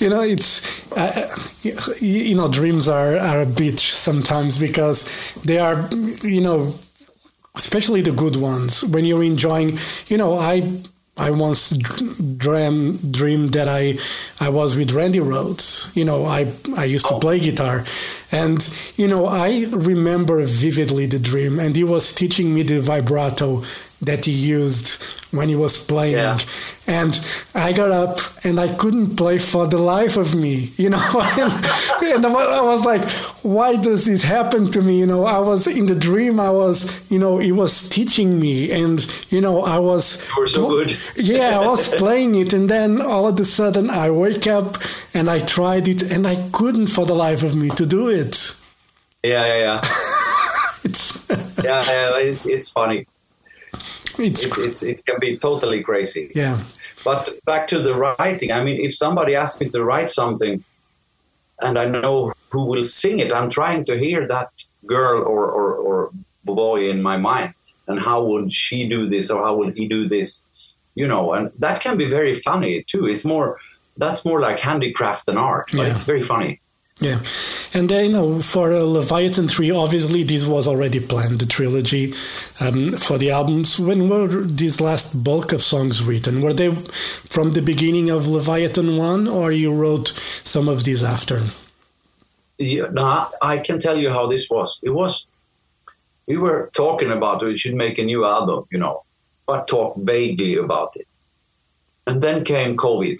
you 0.00 0.08
know 0.08 0.22
it's 0.22 0.81
uh, 0.96 1.36
you, 1.62 1.76
you 2.00 2.34
know 2.34 2.48
dreams 2.48 2.88
are, 2.88 3.16
are 3.16 3.42
a 3.42 3.46
bitch 3.46 3.80
sometimes 3.80 4.58
because 4.58 5.34
they 5.44 5.58
are 5.58 5.88
you 6.22 6.40
know 6.40 6.74
especially 7.54 8.00
the 8.00 8.12
good 8.12 8.36
ones. 8.36 8.84
When 8.84 9.04
you're 9.04 9.22
enjoying 9.24 9.78
you 10.06 10.16
know 10.16 10.38
i 10.38 10.72
i 11.18 11.30
once 11.30 11.76
dream 12.38 12.96
dreamed 13.10 13.52
that 13.52 13.68
i 13.68 13.98
i 14.40 14.48
was 14.48 14.76
with 14.76 14.92
randy 14.92 15.18
rhoads. 15.18 15.94
You 15.94 16.04
know 16.04 16.24
i 16.24 16.50
i 16.76 16.84
used 16.84 17.06
to 17.08 17.18
play 17.18 17.38
guitar. 17.40 17.84
And 18.30 18.58
you 18.96 19.08
know 19.08 19.26
i 19.26 19.66
remember 19.70 20.42
vividly 20.44 21.06
the 21.06 21.18
dream. 21.18 21.60
And 21.60 21.76
he 21.76 21.84
was 21.84 22.14
teaching 22.14 22.54
me 22.54 22.62
the 22.62 22.80
vibrato 22.80 23.62
that 24.02 24.24
he 24.26 24.32
used 24.32 25.02
when 25.32 25.48
he 25.48 25.54
was 25.56 25.78
playing 25.78 26.16
Yeah. 26.16 26.38
and 26.88 27.12
i 27.54 27.72
got 27.72 27.90
up 27.92 28.18
and 28.44 28.58
i 28.58 28.68
couldn't 28.80 29.16
play 29.16 29.38
for 29.38 29.66
the 29.68 29.78
life 29.78 30.16
of 30.16 30.34
me 30.34 30.54
you 30.76 30.90
know 30.90 30.98
and, 31.38 31.52
and 32.02 32.26
i 32.26 32.60
was 32.72 32.84
like 32.84 33.04
why 33.44 33.76
does 33.76 34.04
this 34.06 34.24
happen 34.24 34.70
to 34.72 34.82
me 34.82 34.98
you 34.98 35.06
know 35.06 35.24
i 35.24 35.38
was 35.38 35.66
in 35.66 35.86
the 35.86 35.94
dream 35.94 36.40
i 36.40 36.50
was 36.50 36.76
you 37.12 37.18
know 37.18 37.38
he 37.38 37.52
was 37.52 37.88
teaching 37.88 38.40
me 38.40 38.72
and 38.72 39.06
you 39.30 39.40
know 39.40 39.62
i 39.62 39.78
was 39.78 40.04
You 40.36 40.42
were 40.42 40.48
so 40.48 40.68
good. 40.68 40.96
yeah 41.16 41.58
i 41.60 41.66
was 41.66 41.88
playing 42.04 42.34
it 42.34 42.52
and 42.52 42.68
then 42.68 43.00
all 43.00 43.26
of 43.28 43.38
a 43.38 43.44
sudden 43.44 43.88
i 43.88 44.10
wake 44.10 44.46
up 44.48 44.76
and 45.14 45.30
i 45.30 45.38
tried 45.38 45.86
it 45.86 46.00
and 46.12 46.26
i 46.26 46.36
couldn't 46.50 46.88
for 46.88 47.06
the 47.06 47.14
life 47.14 47.42
of 47.44 47.54
me 47.54 47.68
to 47.80 47.86
do 47.86 48.08
it 48.08 48.56
yeah, 49.24 49.46
yeah, 49.46 49.58
yeah. 49.66 49.80
it's 50.84 51.02
Yeah, 51.62 51.80
yeah 51.86 52.18
it's, 52.18 52.44
it's 52.46 52.68
funny. 52.68 53.06
It's 54.18 54.44
it's, 54.58 54.82
it 54.82 55.04
can 55.06 55.18
be 55.20 55.36
totally 55.36 55.82
crazy. 55.82 56.30
yeah 56.34 56.58
But 57.04 57.28
back 57.44 57.66
to 57.68 57.78
the 57.82 57.94
writing. 57.94 58.50
I 58.52 58.62
mean, 58.64 58.78
if 58.86 58.94
somebody 58.94 59.34
asks 59.34 59.60
me 59.60 59.68
to 59.70 59.82
write 59.84 60.10
something 60.10 60.62
and 61.60 61.78
I 61.78 61.86
know 61.86 62.32
who 62.50 62.66
will 62.66 62.84
sing 62.84 63.18
it, 63.20 63.32
I'm 63.32 63.50
trying 63.50 63.84
to 63.84 63.94
hear 63.98 64.26
that 64.28 64.48
girl 64.86 65.22
or, 65.22 65.44
or, 65.58 65.74
or 65.86 66.10
boy 66.44 66.90
in 66.90 67.02
my 67.02 67.16
mind. 67.16 67.54
And 67.88 67.98
how 67.98 68.22
would 68.22 68.54
she 68.54 68.88
do 68.88 69.08
this 69.08 69.30
or 69.30 69.42
how 69.44 69.54
would 69.56 69.74
he 69.76 69.88
do 69.88 70.08
this? 70.08 70.46
You 70.94 71.06
know, 71.08 71.32
and 71.34 71.50
that 71.58 71.80
can 71.80 71.96
be 71.96 72.08
very 72.08 72.34
funny 72.34 72.82
too. 72.84 73.06
It's 73.06 73.24
more, 73.24 73.58
that's 73.96 74.24
more 74.24 74.40
like 74.40 74.58
handicraft 74.60 75.26
than 75.26 75.36
art, 75.38 75.66
but 75.72 75.80
Yeah. 75.82 75.90
it's 75.90 76.04
very 76.04 76.22
funny. 76.22 76.60
Yeah, 77.02 77.18
and 77.74 77.88
then 77.88 78.04
you 78.04 78.12
know, 78.12 78.40
for 78.40 78.72
uh, 78.72 78.78
Leviathan 78.78 79.48
three, 79.48 79.72
obviously 79.72 80.22
this 80.22 80.46
was 80.46 80.68
already 80.68 81.00
planned, 81.00 81.38
the 81.38 81.46
trilogy 81.46 82.12
um, 82.60 82.90
for 82.90 83.18
the 83.18 83.32
albums. 83.32 83.76
When 83.80 84.08
were 84.08 84.28
these 84.28 84.80
last 84.80 85.24
bulk 85.24 85.52
of 85.52 85.60
songs 85.60 86.00
written? 86.04 86.42
Were 86.42 86.52
they 86.52 86.70
from 86.70 87.52
the 87.52 87.60
beginning 87.62 88.08
of 88.08 88.28
Leviathan 88.28 88.98
one, 88.98 89.26
or 89.26 89.50
you 89.50 89.74
wrote 89.74 90.08
some 90.44 90.68
of 90.68 90.84
these 90.84 91.02
after? 91.02 91.40
Yeah, 92.58 92.86
no, 92.92 93.26
I 93.40 93.58
can 93.58 93.80
tell 93.80 93.98
you 93.98 94.10
how 94.10 94.28
this 94.28 94.48
was. 94.48 94.78
It 94.84 94.90
was, 94.90 95.26
we 96.28 96.36
were 96.36 96.70
talking 96.72 97.10
about 97.10 97.42
we 97.42 97.58
should 97.58 97.74
make 97.74 97.98
a 97.98 98.04
new 98.04 98.24
album, 98.24 98.64
you 98.70 98.78
know, 98.78 99.02
but 99.46 99.66
talk 99.66 99.96
vaguely 99.96 100.56
about 100.56 100.94
it. 100.94 101.08
And 102.06 102.22
then 102.22 102.44
came 102.44 102.76
COVID 102.76 103.18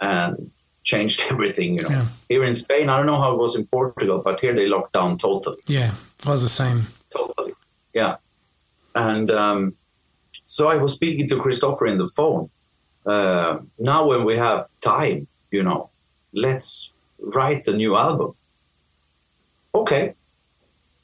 and 0.00 0.50
changed 0.84 1.22
everything, 1.30 1.74
you 1.74 1.82
know. 1.82 1.88
Yeah. 1.90 2.06
Here 2.28 2.44
in 2.44 2.54
Spain, 2.56 2.88
I 2.88 2.96
don't 2.96 3.06
know 3.06 3.20
how 3.20 3.32
it 3.32 3.38
was 3.38 3.56
in 3.56 3.66
Portugal, 3.66 4.22
but 4.24 4.40
here 4.40 4.54
they 4.54 4.66
locked 4.66 4.92
down 4.92 5.18
totally, 5.18 5.56
Yeah, 5.66 5.90
it 6.20 6.26
was 6.26 6.42
the 6.42 6.48
same. 6.48 6.82
totally. 7.10 7.52
Yeah. 7.94 8.16
And 8.94 9.30
um, 9.30 9.74
so 10.44 10.68
I 10.68 10.76
was 10.76 10.92
speaking 10.92 11.26
to 11.28 11.36
Christofer 11.36 11.90
in 11.90 11.98
the 11.98 12.08
phone. 12.08 12.48
Uh, 13.06 13.58
now, 13.78 14.06
when 14.06 14.24
we 14.24 14.36
have 14.36 14.66
time, 14.80 15.26
you 15.50 15.62
know, 15.62 15.90
let's 16.32 16.90
write 17.18 17.66
a 17.68 17.72
new 17.72 17.96
album. 17.96 18.34
Okay. 19.74 20.14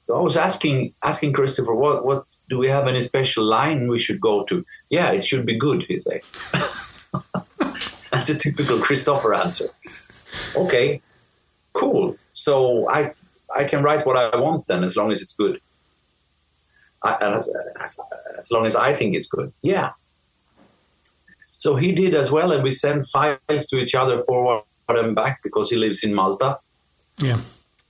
So 0.05 0.17
I 0.17 0.21
was 0.23 0.37
asking 0.37 0.95
asking 1.03 1.33
Christofer, 1.35 1.75
what 1.77 2.05
what 2.05 2.25
do 2.49 2.59
we 2.59 2.69
have 2.69 2.89
any 2.89 3.03
special 3.03 3.45
line 3.45 3.89
we 3.89 3.99
should 3.99 4.21
go 4.21 4.45
to? 4.45 4.65
Yeah, 4.89 5.11
it 5.13 5.27
should 5.27 5.45
be 5.47 5.57
good, 5.59 5.83
he 5.89 6.01
said. 6.01 6.21
That's 8.21 8.31
a 8.31 8.51
typical 8.51 8.79
Christofer 8.79 9.37
answer. 9.37 9.69
Okay, 10.57 11.01
cool. 11.73 12.17
So 12.35 12.89
I 12.91 13.13
I 13.55 13.65
can 13.65 13.83
write 13.83 14.07
what 14.07 14.17
I 14.17 14.37
want 14.37 14.67
then, 14.67 14.85
as 14.85 14.97
long 14.97 15.11
as 15.11 15.23
it's 15.23 15.33
good. 15.33 15.61
I, 17.03 17.15
as, 17.15 17.51
as, 17.81 17.99
as 18.39 18.51
long 18.51 18.67
as 18.67 18.77
I 18.77 18.93
think 18.93 19.15
it's 19.15 19.27
good. 19.27 19.53
Yeah. 19.63 19.93
So 21.57 21.77
he 21.77 21.93
did 21.93 22.15
as 22.15 22.31
well, 22.31 22.53
and 22.53 22.63
we 22.63 22.73
sent 22.73 23.07
files 23.07 23.67
to 23.69 23.79
each 23.79 23.95
other 23.95 24.23
forward 24.25 24.65
and 24.89 25.15
back 25.15 25.43
because 25.43 25.71
he 25.71 25.77
lives 25.77 26.03
in 26.03 26.13
Malta 26.13 26.59
Yeah, 27.19 27.41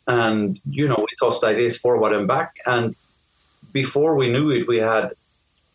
and 0.06 0.60
you 0.64 0.86
know 0.86 0.98
we 0.98 1.14
tossed 1.18 1.44
ideas 1.44 1.78
forward 1.78 2.12
and 2.12 2.26
back 2.26 2.56
and 2.66 2.94
before 3.72 4.16
we 4.16 4.28
knew 4.28 4.50
it 4.50 4.68
we 4.68 4.78
had 4.78 5.12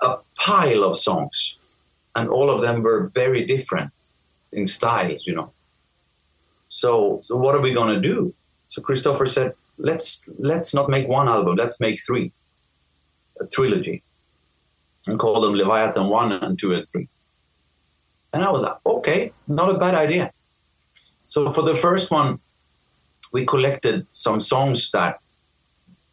a 0.01 0.17
pile 0.35 0.83
of 0.83 0.97
songs 0.97 1.55
and 2.15 2.29
all 2.29 2.49
of 2.49 2.61
them 2.61 2.83
were 2.83 3.07
very 3.13 3.45
different 3.45 3.91
in 4.55 4.65
styles 4.65 5.27
you 5.27 5.35
know. 5.35 5.51
So 6.69 7.19
so 7.21 7.35
what 7.37 7.55
are 7.55 7.61
we 7.61 7.73
going 7.73 7.93
to 7.95 8.01
do? 8.01 8.33
So 8.67 8.81
christofer 8.81 9.27
said 9.27 9.53
let's 9.77 10.27
let's 10.39 10.73
not 10.73 10.89
make 10.89 11.07
one 11.07 11.27
album 11.27 11.55
let's 11.55 11.79
make 11.79 11.97
three 12.01 12.31
a 13.41 13.45
trilogy 13.45 14.01
and 15.07 15.19
call 15.19 15.41
them 15.41 15.53
leviathan 15.53 16.07
1 16.07 16.31
and 16.31 16.57
2 16.57 16.73
and 16.73 16.89
3 16.89 17.09
and 18.31 18.45
i 18.45 18.49
was 18.49 18.61
like 18.61 18.77
okay 18.85 19.33
not 19.47 19.69
a 19.69 19.77
bad 19.77 19.95
idea. 19.95 20.31
So 21.25 21.51
for 21.51 21.63
the 21.63 21.75
first 21.75 22.11
one 22.11 22.39
we 23.33 23.45
collected 23.45 24.07
some 24.11 24.39
songs 24.39 24.91
that 24.91 25.19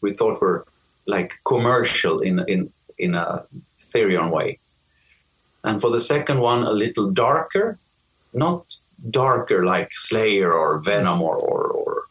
we 0.01 0.13
thought 0.13 0.41
were 0.41 0.67
like 1.07 1.39
commercial 1.45 2.21
in 2.21 2.45
in 2.49 2.73
in 2.99 3.15
a 3.15 3.45
Therion 3.79 4.31
way. 4.31 4.59
And 5.65 5.81
for 5.81 5.91
the 5.91 6.01
second 6.01 6.41
one, 6.41 6.65
a 6.65 6.73
little 6.73 7.11
darker, 7.11 7.79
not 8.33 8.77
darker 9.11 9.65
like 9.65 9.89
Slayer 9.93 10.53
or 10.53 10.79
Venom 10.79 11.21
or 11.23 11.37
or, 11.37 11.67
or 11.69 12.03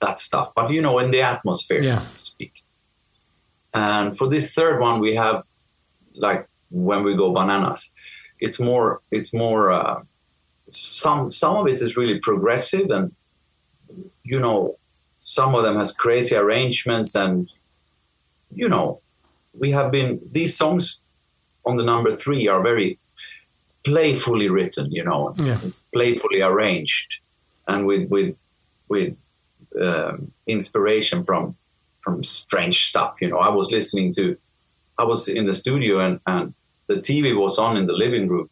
that 0.00 0.18
stuff, 0.18 0.52
but 0.54 0.70
you 0.70 0.82
know, 0.82 0.98
in 0.98 1.10
the 1.10 1.20
atmosphere, 1.22 1.80
Yeah. 1.82 1.98
so 2.00 2.12
to 2.18 2.24
speak. 2.26 2.52
And 3.74 4.16
for 4.16 4.28
this 4.28 4.52
third 4.54 4.80
one, 4.80 5.00
we 5.00 5.14
have 5.14 5.44
like 6.14 6.48
when 6.70 7.02
we 7.04 7.14
go 7.16 7.32
bananas. 7.32 7.90
It's 8.40 8.58
more. 8.60 9.00
It's 9.10 9.32
more. 9.32 9.70
Uh, 9.72 10.02
some 10.68 11.30
some 11.32 11.56
of 11.56 11.66
it 11.68 11.80
is 11.82 11.96
really 11.96 12.18
progressive 12.18 12.90
and 12.90 13.12
you 14.24 14.38
know, 14.40 14.76
some 15.20 15.54
of 15.54 15.62
them 15.64 15.76
has 15.76 15.92
crazy 15.92 16.34
arrangements 16.36 17.14
and 17.14 17.48
you 18.54 18.68
know, 18.68 19.00
we 19.58 19.70
have 19.72 19.90
been 19.90 20.20
these 20.32 20.56
songs 20.56 21.00
on 21.64 21.76
the 21.76 21.84
number 21.84 22.16
three 22.16 22.48
are 22.48 22.62
very 22.62 22.98
playfully 23.84 24.48
written, 24.48 24.90
you 24.92 25.04
know, 25.04 25.32
Yeah. 25.38 25.58
playfully 25.92 26.42
arranged, 26.42 27.18
and 27.66 27.86
with 27.86 28.08
with 28.10 28.36
with 28.88 29.16
um, 29.80 30.32
inspiration 30.46 31.24
from 31.24 31.54
from 32.02 32.24
strange 32.24 32.88
stuff. 32.88 33.20
You 33.20 33.28
know, 33.28 33.38
I 33.38 33.48
was 33.48 33.70
listening 33.70 34.12
to, 34.14 34.36
I 34.98 35.04
was 35.04 35.28
in 35.28 35.46
the 35.46 35.54
studio 35.54 36.00
and 36.00 36.20
and 36.26 36.54
the 36.88 36.96
TV 36.96 37.34
was 37.34 37.58
on 37.58 37.76
in 37.76 37.86
the 37.86 37.92
living 38.04 38.28
room, 38.28 38.48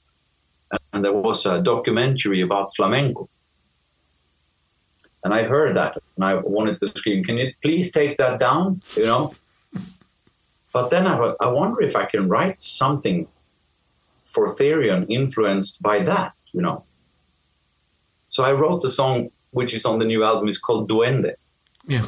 and 0.92 1.04
there 1.04 1.12
was 1.12 1.46
a 1.46 1.60
documentary 1.62 2.40
about 2.42 2.74
flamenco. 2.76 3.28
And 5.22 5.34
I 5.34 5.42
heard 5.42 5.76
that, 5.76 5.98
and 6.16 6.24
I 6.24 6.34
wanted 6.34 6.78
to 6.78 6.86
scream, 6.88 7.22
"Can 7.24 7.36
you 7.38 7.52
please 7.62 7.90
take 7.92 8.16
that 8.18 8.38
down?" 8.40 8.80
You 8.96 9.04
know. 9.06 9.34
But 10.72 10.90
then 10.90 11.06
I, 11.06 11.34
I 11.40 11.48
wonder 11.48 11.82
if 11.82 11.96
I 11.96 12.04
can 12.04 12.28
write 12.28 12.62
something 12.62 13.26
for 14.32 14.54
Therion 14.56 15.06
influenced 15.08 15.82
by 15.82 16.00
that, 16.00 16.32
you 16.52 16.62
know. 16.62 16.84
So 18.28 18.44
I 18.44 18.52
wrote 18.52 18.80
the 18.82 18.88
song, 18.88 19.30
which 19.50 19.72
is 19.74 19.84
on 19.84 19.98
the 19.98 20.04
new 20.04 20.24
album, 20.24 20.48
is 20.48 20.58
called 20.58 20.88
Duende 20.88 21.34
yeah, 21.86 22.06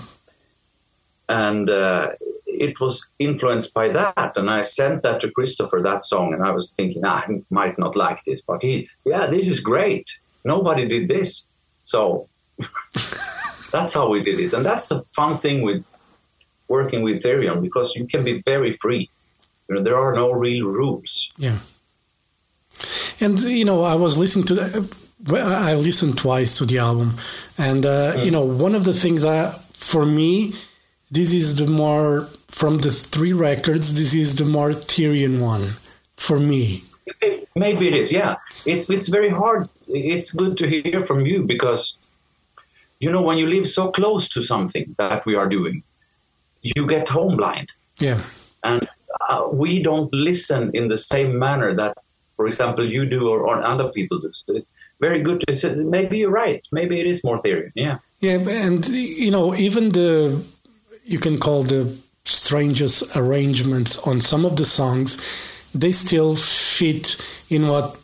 and 1.29 1.69
uh, 1.71 2.11
it 2.47 2.81
was 2.81 3.07
influenced 3.19 3.73
by 3.75 3.89
that. 3.89 4.37
And 4.37 4.51
I 4.51 4.63
sent 4.63 5.03
that 5.03 5.21
to 5.21 5.29
Christofer, 5.29 5.83
that 5.83 6.05
song, 6.05 6.35
and 6.35 6.43
I 6.43 6.51
was 6.51 6.71
thinking, 6.71 7.05
ah, 7.05 7.25
he 7.27 7.43
might 7.51 7.79
not 7.79 7.97
like 7.97 8.23
this, 8.25 8.43
but 8.43 8.63
he, 8.63 8.89
yeah, 9.05 9.27
this 9.27 9.49
is 9.49 9.61
great. 9.61 10.19
Nobody 10.45 10.87
did 10.87 11.09
this, 11.09 11.47
so 11.83 12.29
that's 13.73 13.95
how 13.95 14.09
we 14.11 14.23
did 14.23 14.41
it. 14.41 14.53
And 14.53 14.65
that's 14.65 14.89
the 14.89 15.03
fun 15.13 15.35
thing 15.35 15.63
with 15.63 15.85
working 16.69 17.03
with 17.03 17.23
Therion 17.23 17.63
because 17.63 17.97
you 17.97 18.07
can 18.07 18.25
be 18.25 18.43
very 18.43 18.73
free. 18.75 19.09
You 19.69 19.77
know, 19.77 19.83
there 19.83 19.97
are 19.97 20.15
no 20.15 20.33
real 20.33 20.67
rules. 20.67 21.31
Yeah. 21.39 21.59
And 23.23 23.39
you 23.41 23.65
know, 23.65 23.83
I 23.83 23.95
was 23.95 24.19
listening 24.19 24.47
to 24.47 24.55
the, 24.55 24.97
well, 25.31 25.53
I 25.53 25.75
listened 25.75 26.19
twice 26.19 26.59
to 26.59 26.67
the 26.67 26.79
album, 26.79 27.13
and 27.59 27.87
uh, 27.87 28.15
you 28.25 28.31
know, 28.31 28.45
one 28.45 28.75
of 28.75 28.85
the 28.85 28.95
things 28.95 29.23
that 29.23 29.55
for 29.75 30.05
me, 30.05 30.53
this 31.11 31.33
is 31.33 31.59
the 31.59 31.67
more 31.71 32.23
from 32.49 32.79
the 32.79 32.91
three 32.91 33.33
records. 33.33 33.97
This 33.97 34.15
is 34.15 34.37
the 34.37 34.45
more 34.45 34.71
Therion 34.73 35.41
one 35.41 35.75
for 36.17 36.41
me. 36.41 36.83
Maybe 37.55 37.89
it 37.89 37.95
is. 37.95 38.13
Yeah, 38.13 38.37
it's 38.67 38.91
it's 38.91 39.09
very 39.09 39.29
hard. 39.29 39.69
It's 39.87 40.33
good 40.33 40.57
to 40.59 40.67
hear 40.69 41.03
from 41.03 41.25
you 41.27 41.45
because 41.45 41.97
you 42.99 43.13
know 43.13 43.23
when 43.23 43.39
you 43.39 43.47
live 43.49 43.69
so 43.69 43.91
close 43.93 44.29
to 44.31 44.43
something 44.43 44.95
that 44.99 45.25
we 45.27 45.37
are 45.37 45.49
doing, 45.49 45.83
you 46.63 46.87
get 46.87 47.09
home 47.09 47.37
blind, 47.37 47.69
Yeah. 48.01 48.21
and 48.65 48.89
uh, 49.29 49.47
we 49.53 49.83
don't 49.83 50.13
listen 50.13 50.71
in 50.75 50.89
the 50.89 50.99
same 50.99 51.39
manner 51.39 51.75
that, 51.75 51.99
for 52.43 52.49
example, 52.49 52.85
you 52.97 53.03
do 53.07 53.29
or, 53.33 53.39
or 53.49 53.63
other 53.63 53.89
people 53.97 54.19
do. 54.19 54.31
So 54.33 54.57
it's 54.59 54.73
very 55.01 55.21
good 55.27 55.39
to 55.47 55.55
say. 55.55 55.71
Maybe 55.85 56.19
you're 56.19 56.37
right. 56.45 56.63
Maybe 56.73 56.95
it 57.01 57.07
is 57.07 57.23
more 57.23 57.39
Therion. 57.39 57.71
Yeah. 57.75 57.99
Yeah, 58.19 58.39
and 58.67 58.85
you 58.89 59.31
know, 59.31 59.55
even 59.55 59.85
the 59.93 60.43
you 61.05 61.21
can 61.21 61.39
call 61.39 61.63
the 61.63 61.83
strangest 62.25 63.17
arrangements 63.17 63.93
on 64.11 64.21
some 64.21 64.45
of 64.45 64.57
the 64.57 64.65
songs, 64.65 65.09
they 65.83 65.93
still 65.93 66.35
fit 66.35 67.07
in 67.49 67.63
what 67.69 67.97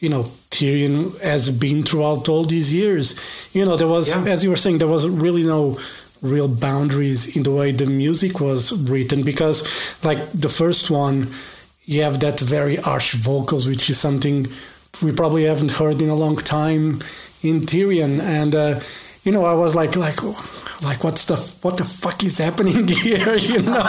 you 0.00 0.10
know 0.10 0.24
Therion 0.50 1.18
has 1.22 1.50
been 1.50 1.82
throughout 1.82 2.28
all 2.28 2.44
these 2.44 2.68
years. 2.74 3.14
You 3.54 3.64
know, 3.64 3.76
there 3.76 3.88
was, 3.96 4.08
Yeah. 4.08 4.32
as 4.34 4.42
you 4.44 4.50
were 4.50 4.60
saying, 4.64 4.78
there 4.78 4.92
was 4.96 5.04
really 5.08 5.44
no 5.44 5.78
real 6.22 6.48
boundaries 6.48 7.36
in 7.36 7.42
the 7.42 7.50
way 7.58 7.72
the 7.72 7.86
music 7.86 8.40
was 8.40 8.72
written 8.90 9.22
because, 9.22 9.58
like 10.04 10.20
the 10.46 10.48
first 10.48 10.90
one, 10.90 11.26
you 11.92 11.98
have 12.06 12.16
that 12.20 12.38
very 12.40 12.76
harsh 12.76 13.10
vocals, 13.14 13.64
which 13.70 13.84
is 13.90 13.98
something 13.98 14.46
we 15.04 15.10
probably 15.12 15.44
haven't 15.52 15.72
heard 15.80 15.98
in 16.04 16.08
a 16.10 16.14
long 16.24 16.36
time 16.36 16.84
in 17.42 17.56
Therion, 17.70 18.20
and. 18.20 18.54
Uh, 18.54 18.80
you 19.24 19.32
know, 19.32 19.44
I 19.44 19.52
was 19.64 19.74
like, 19.74 19.94
like, 19.96 20.22
like, 20.88 21.00
what's 21.04 21.24
the, 21.26 21.36
what 21.62 21.76
the 21.76 21.84
fuck 21.84 22.22
is 22.24 22.38
happening 22.38 22.88
here? 23.04 23.34
You 23.36 23.60
know. 23.60 23.82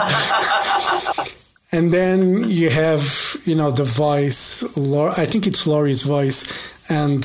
and 1.71 1.93
then 1.93 2.49
you 2.49 2.69
have, 2.69 3.03
you 3.45 3.55
know, 3.55 3.71
the 3.71 3.85
voice. 3.85 4.43
Laura, 4.75 5.13
I 5.15 5.25
think 5.25 5.47
it's 5.47 5.65
Lori's 5.67 6.03
voice, 6.03 6.41
and 6.89 7.23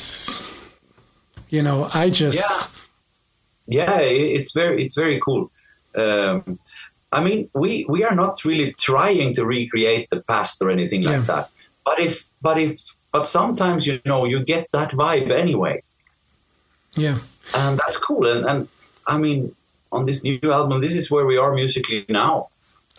you 1.49 1.63
know, 1.63 1.89
I 1.95 2.11
just, 2.11 2.71
yeah 3.67 3.95
i- 3.95 4.03
it's 4.39 4.53
very 4.53 4.85
it's 4.85 4.95
very 4.95 5.19
cool 5.21 5.51
um, 5.97 6.59
i 7.15 7.21
mean 7.23 7.49
we 7.55 7.85
we 7.89 8.05
are 8.05 8.15
not 8.15 8.45
really 8.45 8.73
trying 8.73 9.33
to 9.35 9.45
recreate 9.45 10.09
the 10.11 10.21
past 10.23 10.61
or 10.63 10.71
anything 10.71 11.03
like 11.03 11.25
that. 11.27 11.51
But 11.85 12.01
if 12.01 12.15
but 12.43 12.59
if 12.59 12.81
but 13.13 13.27
sometimes 13.27 13.87
you 13.87 14.01
know 14.05 14.25
you 14.25 14.39
get 14.45 14.65
that 14.73 14.91
vibe 14.93 15.31
anyway. 15.31 15.83
Yeah, 16.97 17.19
and 17.55 17.79
that's 17.79 17.99
cool. 17.99 18.27
And, 18.27 18.45
and 18.51 18.69
i 19.07 19.19
mean 19.19 19.55
on 19.93 20.07
this 20.07 20.25
new 20.25 20.39
album 20.59 20.81
this 20.81 20.97
is 20.97 21.11
where 21.11 21.27
we 21.27 21.37
are 21.37 21.53
musically 21.55 22.05
now. 22.09 22.49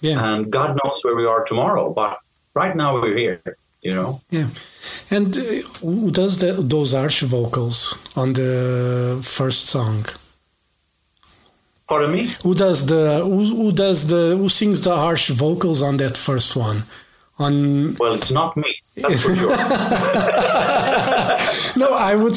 Yeah, 0.02 0.24
and 0.28 0.52
god 0.52 0.72
knows 0.84 1.00
where 1.04 1.16
we 1.16 1.26
are 1.26 1.44
tomorrow 1.46 1.94
but 1.94 2.20
right 2.54 2.76
now 2.76 2.94
we're 2.94 3.18
here 3.18 3.42
you 3.86 3.92
know? 3.92 4.22
Yeah. 4.32 4.50
And 5.12 5.38
uh, 5.38 5.42
who 5.82 6.12
does 6.12 6.40
the, 6.40 6.54
those 6.54 6.96
arch 6.96 7.22
vocals 7.22 7.96
on 8.18 8.34
the 8.34 9.22
first 9.24 9.66
song? 9.68 10.06
Pardon 11.88 12.12
me 12.12 12.28
Who 12.44 12.56
does 12.56 12.86
the 12.88 13.22
who, 13.24 13.46
who 13.46 13.72
does 13.72 14.08
the 14.08 14.36
who 14.38 14.50
sings 14.50 14.82
the 14.82 14.96
harsh 14.96 15.30
vocals 15.30 15.82
on 15.82 15.98
that 15.98 16.18
first 16.18 16.56
one? 16.56 16.84
On 17.38 17.96
well 17.96 18.14
it's 18.14 18.32
not 18.32 18.56
me 18.56 18.74
that's 18.96 19.26
for 19.26 19.36
sure 19.36 19.50
No, 21.78 21.90
I 21.94 22.16
would, 22.16 22.34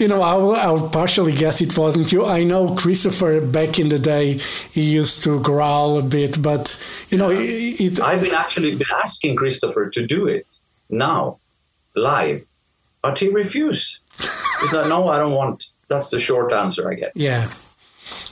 you 0.00 0.08
know, 0.08 0.22
I 0.22 0.34
will, 0.34 0.54
I 0.54 0.70
will 0.70 0.88
partially 0.88 1.34
guess 1.34 1.60
it 1.60 1.76
wasn't 1.76 2.10
you. 2.12 2.24
I 2.24 2.42
know 2.44 2.68
Christofer 2.68 3.40
back 3.52 3.78
in 3.78 3.88
the 3.90 3.98
day, 3.98 4.34
he 4.72 4.80
used 4.82 5.22
to 5.24 5.38
growl 5.40 5.98
a 5.98 6.02
bit, 6.02 6.40
but, 6.42 6.64
you 7.10 7.18
know, 7.18 7.30
it, 7.30 7.38
it 7.80 8.00
I've 8.00 8.22
been 8.22 8.34
actually 8.34 8.70
been 8.76 8.86
asking 9.02 9.36
Christofer 9.36 9.92
to 9.92 10.06
do 10.06 10.26
it 10.26 10.46
now, 10.88 11.38
live, 11.94 12.42
but 13.02 13.18
he 13.18 13.28
refused. 13.28 13.98
He's 14.18 14.72
like, 14.72 14.88
no, 14.88 15.08
I 15.08 15.18
don't 15.18 15.32
want. 15.32 15.66
That's 15.88 16.08
the 16.08 16.18
short 16.18 16.50
answer 16.52 16.90
I 16.90 16.94
get. 16.94 17.12
yeah. 17.14 17.50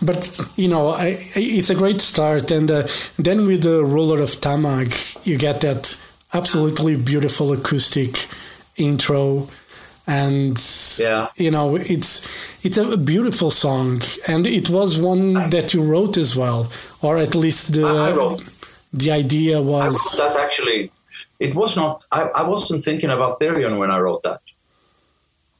But, 0.01 0.41
you 0.57 0.69
know, 0.69 0.89
I, 0.91 1.17
it's 1.35 1.71
a 1.71 1.75
great 1.75 2.01
start. 2.01 2.51
And 2.51 2.71
uh, 2.71 2.87
then 3.19 3.47
with 3.47 3.63
the 3.63 3.85
Ruler 3.85 4.21
of 4.23 4.31
Tamag, 4.31 5.27
you 5.27 5.37
get 5.39 5.61
that 5.63 6.01
absolutely 6.33 6.97
beautiful 6.97 7.53
acoustic 7.53 8.27
intro. 8.77 9.49
And 10.07 10.57
Yeah. 10.99 11.29
you 11.37 11.51
know 11.51 11.77
it's 11.77 12.27
it's 12.65 12.79
a 12.79 12.97
beautiful 12.97 13.51
song 13.51 14.01
and 14.27 14.47
it 14.47 14.71
was 14.71 14.99
one 14.99 15.35
that 15.51 15.75
you 15.75 15.83
wrote 15.83 16.17
as 16.17 16.35
well 16.35 16.73
or 17.03 17.19
at 17.19 17.35
least 17.35 17.75
the 17.75 17.85
I- 17.87 18.39
the 18.93 19.11
idea 19.11 19.61
was 19.61 19.95
that 20.17 20.35
actually. 20.37 20.91
It 21.39 21.55
was 21.55 21.77
not. 21.77 22.07
I, 22.11 22.23
I 22.23 22.43
wasn't 22.49 22.85
thinking 22.87 23.11
about 23.11 23.39
Therion 23.39 23.79
when 23.79 23.91
I 23.91 23.99
wrote 23.99 24.23
that. 24.23 24.41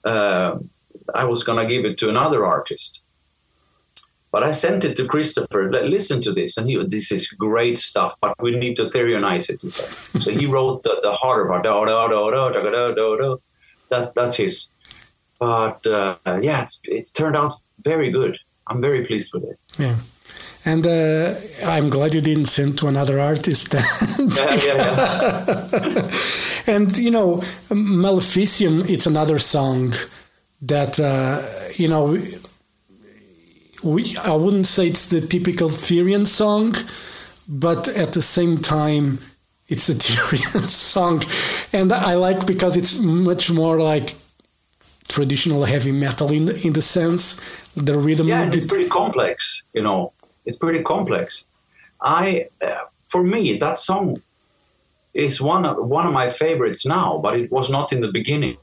Um 0.05 0.71
I 1.15 1.25
was 1.25 1.45
gonna 1.45 1.67
give 1.67 1.85
it 1.85 1.99
to 1.99 2.09
another 2.09 2.45
artist, 2.47 3.01
but 4.33 4.43
I 4.43 4.51
sent 4.53 4.85
it 4.85 4.95
to 4.97 5.05
Christofer. 5.05 5.71
"Li- 5.73 5.89
Listen 5.89 6.21
to 6.23 6.33
this, 6.33 6.57
and 6.59 6.69
he, 6.69 6.77
this 6.85 7.11
is 7.13 7.27
great 7.29 7.79
stuff. 7.79 8.15
But 8.21 8.35
we 8.41 8.51
need 8.57 8.77
to 8.77 8.85
Therionize 8.85 9.49
it. 9.51 9.61
He 9.63 9.69
said. 9.71 9.89
So 10.23 10.31
he 10.31 10.47
wrote 10.47 10.83
the, 10.83 10.99
the 11.03 11.13
harder 11.13 11.47
part. 11.49 11.65
Da, 11.65 11.85
da, 11.85 12.09
da, 12.09 12.31
da, 12.31 12.51
da, 12.53 12.71
da, 12.71 12.95
da, 12.95 13.17
da. 13.17 13.37
That 13.91 14.15
that's 14.15 14.37
his. 14.37 14.69
But 15.39 15.87
uh, 15.87 16.17
yeah, 16.41 16.63
it's 16.63 16.81
it's 16.85 17.11
turned 17.11 17.37
out 17.37 17.53
very 17.85 18.11
good. 18.11 18.39
I'm 18.67 18.81
very 18.81 19.05
pleased 19.07 19.33
with 19.35 19.45
it. 19.45 19.59
yeah 19.79 19.97
and 20.65 20.85
uh, 20.87 21.35
i'm 21.75 21.89
glad 21.89 22.13
you 22.15 22.21
didn't 22.21 22.47
send 22.47 22.77
to 22.77 22.89
another 22.89 23.19
artist 23.21 23.75
Yeah, 24.19 24.55
yeah, 24.67 24.77
yeah. 24.77 26.11
and 26.75 26.97
you 26.99 27.11
know 27.13 27.37
maleficium 27.71 28.83
it's 28.91 29.07
another 29.07 29.39
song 29.39 29.93
that 30.61 30.99
uh, 31.01 31.41
you 31.77 31.89
know 31.89 32.17
we 33.83 34.17
i 34.25 34.35
wouldn't 34.35 34.67
say 34.67 34.89
it's 34.89 35.07
the 35.07 35.21
typical 35.21 35.69
Therion 35.69 36.27
song 36.27 36.75
but 37.49 37.89
at 37.89 38.13
the 38.13 38.23
same 38.23 38.57
time 38.59 39.19
it's 39.69 39.89
a 39.89 39.95
Therion 40.05 40.69
song 40.69 41.23
and 41.73 41.93
i 41.93 42.15
like 42.15 42.47
because 42.47 42.77
it's 42.77 42.99
much 43.01 43.51
more 43.51 43.79
like 43.81 44.15
traditional 45.09 45.65
heavy 45.65 45.93
metal 45.93 46.31
in 46.33 46.49
in 46.67 46.73
the 46.73 46.83
sense 46.83 47.41
the 47.75 47.97
rhythm 47.99 48.29
yeah, 48.29 48.45
it's 48.53 48.65
it- 48.65 48.69
pretty 48.69 48.89
complex. 48.89 49.63
You 49.73 49.83
know, 49.83 50.13
it's 50.45 50.57
pretty 50.57 50.83
complex. 50.83 51.45
I, 52.01 52.49
uh, 52.61 52.85
for 53.05 53.23
me, 53.23 53.57
that 53.59 53.79
song 53.79 54.21
is 55.15 55.41
one 55.41 55.65
of 55.65 55.77
one 55.89 56.07
of 56.07 56.13
my 56.13 56.29
favorites 56.29 56.85
now, 56.85 57.19
but 57.19 57.39
it 57.39 57.51
was 57.53 57.71
not 57.71 57.93
in 57.93 58.01
the 58.01 58.11
beginning. 58.13 58.57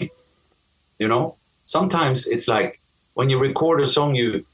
You 1.00 1.08
know, 1.08 1.36
sometimes 1.66 2.28
it's 2.28 2.48
like 2.48 2.80
when 3.14 3.30
you 3.30 3.40
record 3.40 3.80
a 3.82 3.88
song, 3.88 4.16
you 4.16 4.46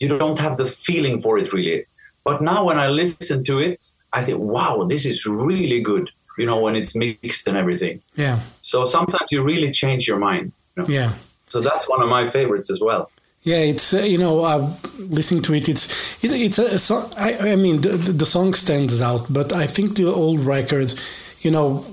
you 0.00 0.08
don't 0.08 0.38
have 0.38 0.56
the 0.56 0.66
feeling 0.66 1.20
for 1.20 1.38
it 1.38 1.52
really. 1.52 1.84
But 2.24 2.42
now 2.42 2.64
when 2.64 2.78
I 2.78 2.88
listen 2.88 3.44
to 3.44 3.58
it, 3.58 3.92
I 4.12 4.22
think, 4.22 4.38
wow, 4.38 4.84
this 4.88 5.06
is 5.06 5.26
really 5.26 5.80
good. 5.80 6.10
You 6.36 6.46
know, 6.46 6.60
when 6.60 6.76
it's 6.76 6.94
mixed 6.94 7.48
and 7.48 7.56
everything. 7.56 8.00
yeah 8.14 8.38
So 8.62 8.84
sometimes 8.84 9.32
you 9.32 9.42
really 9.42 9.72
change 9.72 10.06
your 10.06 10.18
mind. 10.18 10.52
You 10.76 10.82
know? 10.82 10.88
yeah 10.88 11.12
So 11.48 11.60
that's 11.60 11.88
one 11.88 12.02
of 12.02 12.08
my 12.08 12.28
favorites 12.28 12.70
as 12.70 12.80
well. 12.80 13.10
Yeah, 13.42 13.58
it's 13.58 13.94
uh, 13.94 14.00
you 14.00 14.18
know, 14.18 14.44
uh, 14.44 14.70
listening 14.98 15.42
to 15.44 15.54
it, 15.54 15.68
it's 15.68 16.22
it, 16.24 16.32
it's 16.32 16.58
a, 16.58 16.78
so 16.78 17.08
I, 17.16 17.52
I 17.52 17.56
mean, 17.56 17.80
the, 17.80 17.90
the 17.90 18.26
song 18.26 18.52
stands 18.54 19.00
out, 19.00 19.26
but 19.30 19.54
I 19.54 19.64
think 19.64 19.94
the 19.94 20.06
old 20.06 20.40
record, 20.40 20.92
you 21.40 21.50
know, 21.50 21.84